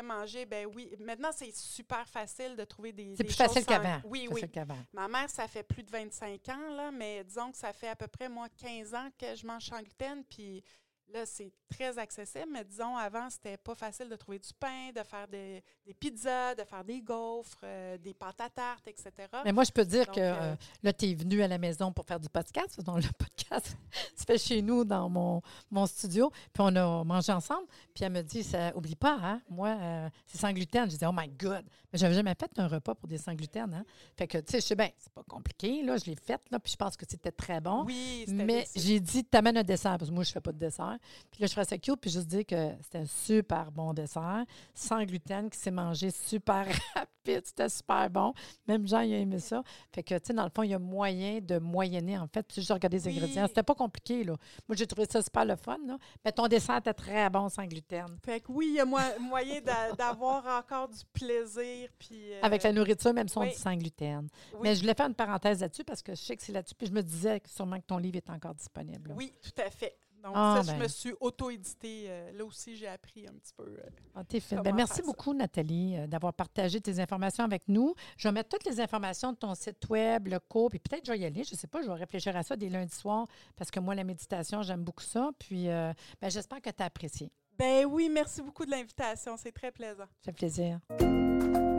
manger, 0.00 0.46
ben 0.46 0.66
oui. 0.74 0.94
Maintenant, 1.00 1.30
c'est 1.32 1.54
super 1.54 2.08
facile 2.08 2.56
de 2.56 2.64
trouver 2.64 2.92
des. 2.92 3.14
C'est 3.16 3.24
plus 3.24 3.34
choses 3.36 3.48
facile 3.48 3.62
sans- 3.62 3.68
qu'avant. 3.68 4.00
Oui, 4.04 4.28
oui. 4.30 4.48
qu'avant. 4.50 4.78
Ma 4.92 5.08
mère, 5.08 5.28
ça 5.28 5.46
fait 5.48 5.62
plus 5.64 5.82
de 5.82 5.90
25 5.90 6.48
ans, 6.48 6.70
là, 6.74 6.90
mais 6.90 7.24
disons 7.24 7.50
que 7.50 7.58
ça 7.58 7.72
fait 7.72 7.88
à 7.88 7.96
peu 7.96 8.06
près, 8.06 8.28
moi, 8.28 8.48
15 8.56 8.94
ans 8.94 9.08
que 9.18 9.34
je 9.34 9.46
mange 9.46 9.64
sans 9.66 9.80
gluten. 9.82 10.24
Puis 10.30 10.64
Là, 11.08 11.26
c'est 11.26 11.52
très 11.68 11.98
accessible, 11.98 12.48
mais 12.50 12.64
disons, 12.64 12.96
avant, 12.96 13.28
c'était 13.28 13.56
pas 13.56 13.74
facile 13.74 14.08
de 14.08 14.16
trouver 14.16 14.38
du 14.38 14.48
pain, 14.58 14.90
de 14.94 15.02
faire 15.02 15.28
des, 15.28 15.62
des 15.84 15.94
pizzas, 15.94 16.54
de 16.54 16.64
faire 16.64 16.84
des 16.84 17.02
gaufres, 17.02 17.60
euh, 17.64 17.98
des 17.98 18.14
pâtes 18.14 18.40
à 18.40 18.48
tarte, 18.48 18.86
etc. 18.88 19.10
Mais 19.44 19.52
moi, 19.52 19.64
je 19.64 19.72
peux 19.72 19.84
dire 19.84 20.06
Donc, 20.06 20.14
que 20.14 20.20
euh, 20.20 20.34
euh, 20.34 20.56
là, 20.82 20.92
tu 20.92 21.10
es 21.10 21.14
venu 21.14 21.42
à 21.42 21.48
la 21.48 21.58
maison 21.58 21.92
pour 21.92 22.06
faire 22.06 22.20
du 22.20 22.28
podcast. 22.28 22.80
Donc, 22.82 23.02
le 23.02 23.10
podcast 23.18 23.76
se 24.16 24.24
fait 24.24 24.38
chez 24.38 24.62
nous 24.62 24.84
dans 24.84 25.08
mon, 25.08 25.42
mon 25.70 25.86
studio. 25.86 26.30
Puis 26.30 26.60
on 26.60 26.74
a 26.76 27.04
mangé 27.04 27.32
ensemble. 27.32 27.66
Puis 27.94 28.04
elle 28.04 28.12
me 28.12 28.22
dit, 28.22 28.42
ça, 28.42 28.74
oublie 28.76 28.96
pas, 28.96 29.18
hein, 29.22 29.42
moi, 29.50 29.68
euh, 29.68 30.08
c'est 30.26 30.38
sans 30.38 30.52
gluten. 30.52 30.84
Je 30.84 30.90
disais, 30.90 31.06
oh 31.06 31.12
my 31.14 31.28
God. 31.28 31.64
Mais 31.92 31.98
j'avais 31.98 32.14
jamais 32.14 32.34
fait 32.38 32.50
un 32.58 32.68
repas 32.68 32.94
pour 32.94 33.08
des 33.08 33.18
sans 33.18 33.34
gluten. 33.34 33.72
Hein. 33.74 33.84
Fait 34.16 34.26
que, 34.26 34.38
tu 34.38 34.52
sais, 34.52 34.60
je 34.60 34.66
sais 34.66 34.76
bien, 34.76 34.90
c'est 34.98 35.12
pas 35.12 35.24
compliqué. 35.28 35.82
Là, 35.82 35.96
je 35.98 36.06
l'ai 36.06 36.16
fait. 36.16 36.40
Là, 36.50 36.58
puis 36.58 36.72
je 36.72 36.76
pense 36.76 36.96
que 36.96 37.04
c'était 37.08 37.32
très 37.32 37.60
bon. 37.60 37.84
Oui, 37.84 38.24
Mais 38.28 38.66
j'ai 38.74 38.98
dit, 38.98 39.24
t'amènes 39.24 39.58
un 39.58 39.62
dessert, 39.62 39.98
parce 39.98 40.10
que 40.10 40.14
moi, 40.14 40.24
je 40.24 40.32
fais 40.32 40.40
pas 40.40 40.52
de 40.52 40.58
dessert. 40.58 40.98
Puis 41.30 41.40
là, 41.40 41.46
je 41.46 41.52
ferais 41.52 41.64
ça 41.64 41.78
cute, 41.78 42.00
puis 42.00 42.10
juste 42.10 42.26
dire 42.26 42.44
que 42.46 42.70
c'était 42.82 42.98
un 42.98 43.06
super 43.06 43.70
bon 43.72 43.92
dessert, 43.92 44.44
sans 44.74 45.02
gluten, 45.04 45.48
qui 45.50 45.58
s'est 45.58 45.70
mangé 45.70 46.10
super 46.10 46.66
rapide. 46.94 47.42
C'était 47.44 47.68
super 47.68 48.10
bon. 48.10 48.34
Même 48.66 48.86
Jean, 48.86 49.00
il 49.00 49.14
a 49.14 49.18
aimé 49.18 49.38
ça. 49.38 49.62
Fait 49.94 50.02
que, 50.02 50.14
tu 50.16 50.20
sais, 50.26 50.32
dans 50.34 50.42
le 50.44 50.50
fond, 50.54 50.64
il 50.64 50.70
y 50.70 50.74
a 50.74 50.78
moyen 50.80 51.38
de 51.40 51.58
moyenner, 51.58 52.18
en 52.18 52.26
fait. 52.26 52.42
Puis 52.42 52.62
j'ai 52.62 52.72
regardé 52.72 52.98
les 52.98 53.06
Oui. 53.06 53.14
ingrédients. 53.16 53.46
C'était 53.46 53.62
pas 53.62 53.74
compliqué, 53.76 54.24
là. 54.24 54.34
Moi, 54.68 54.74
j'ai 54.76 54.86
trouvé 54.88 55.06
ça 55.08 55.22
super 55.22 55.44
le 55.44 55.54
fun, 55.56 55.78
là. 55.86 55.98
Mais 56.24 56.32
ton 56.32 56.48
dessert 56.48 56.78
était 56.78 56.92
très 56.94 57.30
bon 57.30 57.48
sans 57.48 57.64
gluten. 57.64 58.06
Fait 58.24 58.40
que 58.40 58.50
oui, 58.50 58.66
il 58.70 58.74
y 58.74 58.80
a 58.80 58.84
mo- 58.84 58.98
moyen 59.20 59.60
d'a- 59.60 59.92
d'avoir 59.92 60.44
encore 60.58 60.88
du 60.88 60.98
plaisir. 61.12 61.88
Puis, 61.98 62.32
euh, 62.32 62.40
Avec 62.42 62.62
la 62.64 62.72
nourriture, 62.72 63.12
même 63.14 63.28
si 63.28 63.38
on 63.38 63.42
oui. 63.42 63.50
dit 63.50 63.56
sans 63.56 63.74
gluten. 63.76 64.28
oui, 64.54 64.60
Mais 64.64 64.74
je 64.74 64.80
voulais 64.80 64.94
faire 64.94 65.06
une 65.06 65.14
parenthèse 65.14 65.60
là-dessus 65.60 65.84
parce 65.84 66.02
que 66.02 66.14
je 66.16 66.20
sais 66.20 66.36
que 66.36 66.42
c'est 66.42 66.52
là-dessus. 66.52 66.74
Puis 66.74 66.88
je 66.88 66.92
me 66.92 67.02
disais 67.02 67.40
sûrement 67.46 67.78
que 67.78 67.86
ton 67.86 67.98
livre 67.98 68.16
est 68.16 68.30
encore 68.30 68.54
disponible. 68.54 69.10
là. 69.10 69.14
Oui, 69.16 69.32
tout 69.42 69.62
à 69.62 69.70
fait. 69.70 69.96
Donc, 70.22 70.32
Ah, 70.36 70.60
ça, 70.62 70.70
ben. 70.72 70.78
je 70.78 70.82
me 70.84 70.88
suis 70.88 71.12
auto-édité. 71.20 72.04
euh, 72.06 72.32
là 72.32 72.44
aussi, 72.44 72.76
j'ai 72.76 72.86
appris 72.86 73.26
un 73.26 73.32
petit 73.32 73.52
peu. 73.56 73.64
euh, 73.64 73.88
Ah, 74.14 74.22
t'es 74.24 74.40
Ben, 74.62 74.72
merci 74.74 74.96
ça? 74.98 75.02
beaucoup, 75.02 75.34
Nathalie, 75.34 75.96
euh, 75.98 76.06
d'avoir 76.06 76.32
partagé 76.32 76.80
tes 76.80 77.00
informations 77.00 77.42
avec 77.44 77.64
nous. 77.66 77.94
Je 78.16 78.28
vais 78.28 78.32
mettre 78.32 78.48
toutes 78.50 78.64
les 78.64 78.80
informations 78.80 79.32
de 79.32 79.36
ton 79.36 79.54
site 79.54 79.88
web, 79.90 80.28
le 80.28 80.38
cours, 80.38 80.70
puis 80.70 80.78
peut-être 80.78 81.04
je 81.06 81.12
vais 81.12 81.18
y 81.18 81.24
aller. 81.24 81.42
Je 81.42 81.54
ne 81.54 81.58
sais 81.58 81.66
pas, 81.66 81.82
je 81.82 81.88
vais 81.88 81.94
réfléchir 81.94 82.36
à 82.36 82.42
ça 82.44 82.54
dès 82.56 82.68
lundi 82.68 82.94
soir 82.94 83.26
parce 83.56 83.70
que 83.70 83.80
moi, 83.80 83.94
la 83.96 84.04
méditation, 84.04 84.62
j'aime 84.62 84.84
beaucoup 84.84 85.02
ça. 85.02 85.30
Puis 85.38 85.64
ben, 85.66 85.94
j'espère 86.28 86.60
que 86.60 86.70
tu 86.70 86.82
as 86.82 86.86
apprécié. 86.86 87.32
Ben 87.58 87.84
oui, 87.86 88.08
merci 88.08 88.42
beaucoup 88.42 88.64
de 88.64 88.70
l'invitation. 88.70 89.36
C'est 89.36 89.52
très 89.52 89.72
plaisant. 89.72 90.04
Ça 90.04 90.26
fait 90.26 90.32
plaisir. 90.32 90.78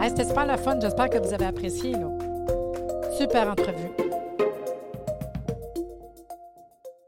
Hey, 0.01 0.09
C'était 0.09 0.25
super 0.25 0.45
le 0.45 0.57
fun. 0.57 0.79
J'espère 0.81 1.09
que 1.09 1.17
vous 1.17 1.33
avez 1.33 1.45
apprécié. 1.45 1.93
là. 1.93 2.09
Super 3.17 3.49
entrevue. 3.49 3.89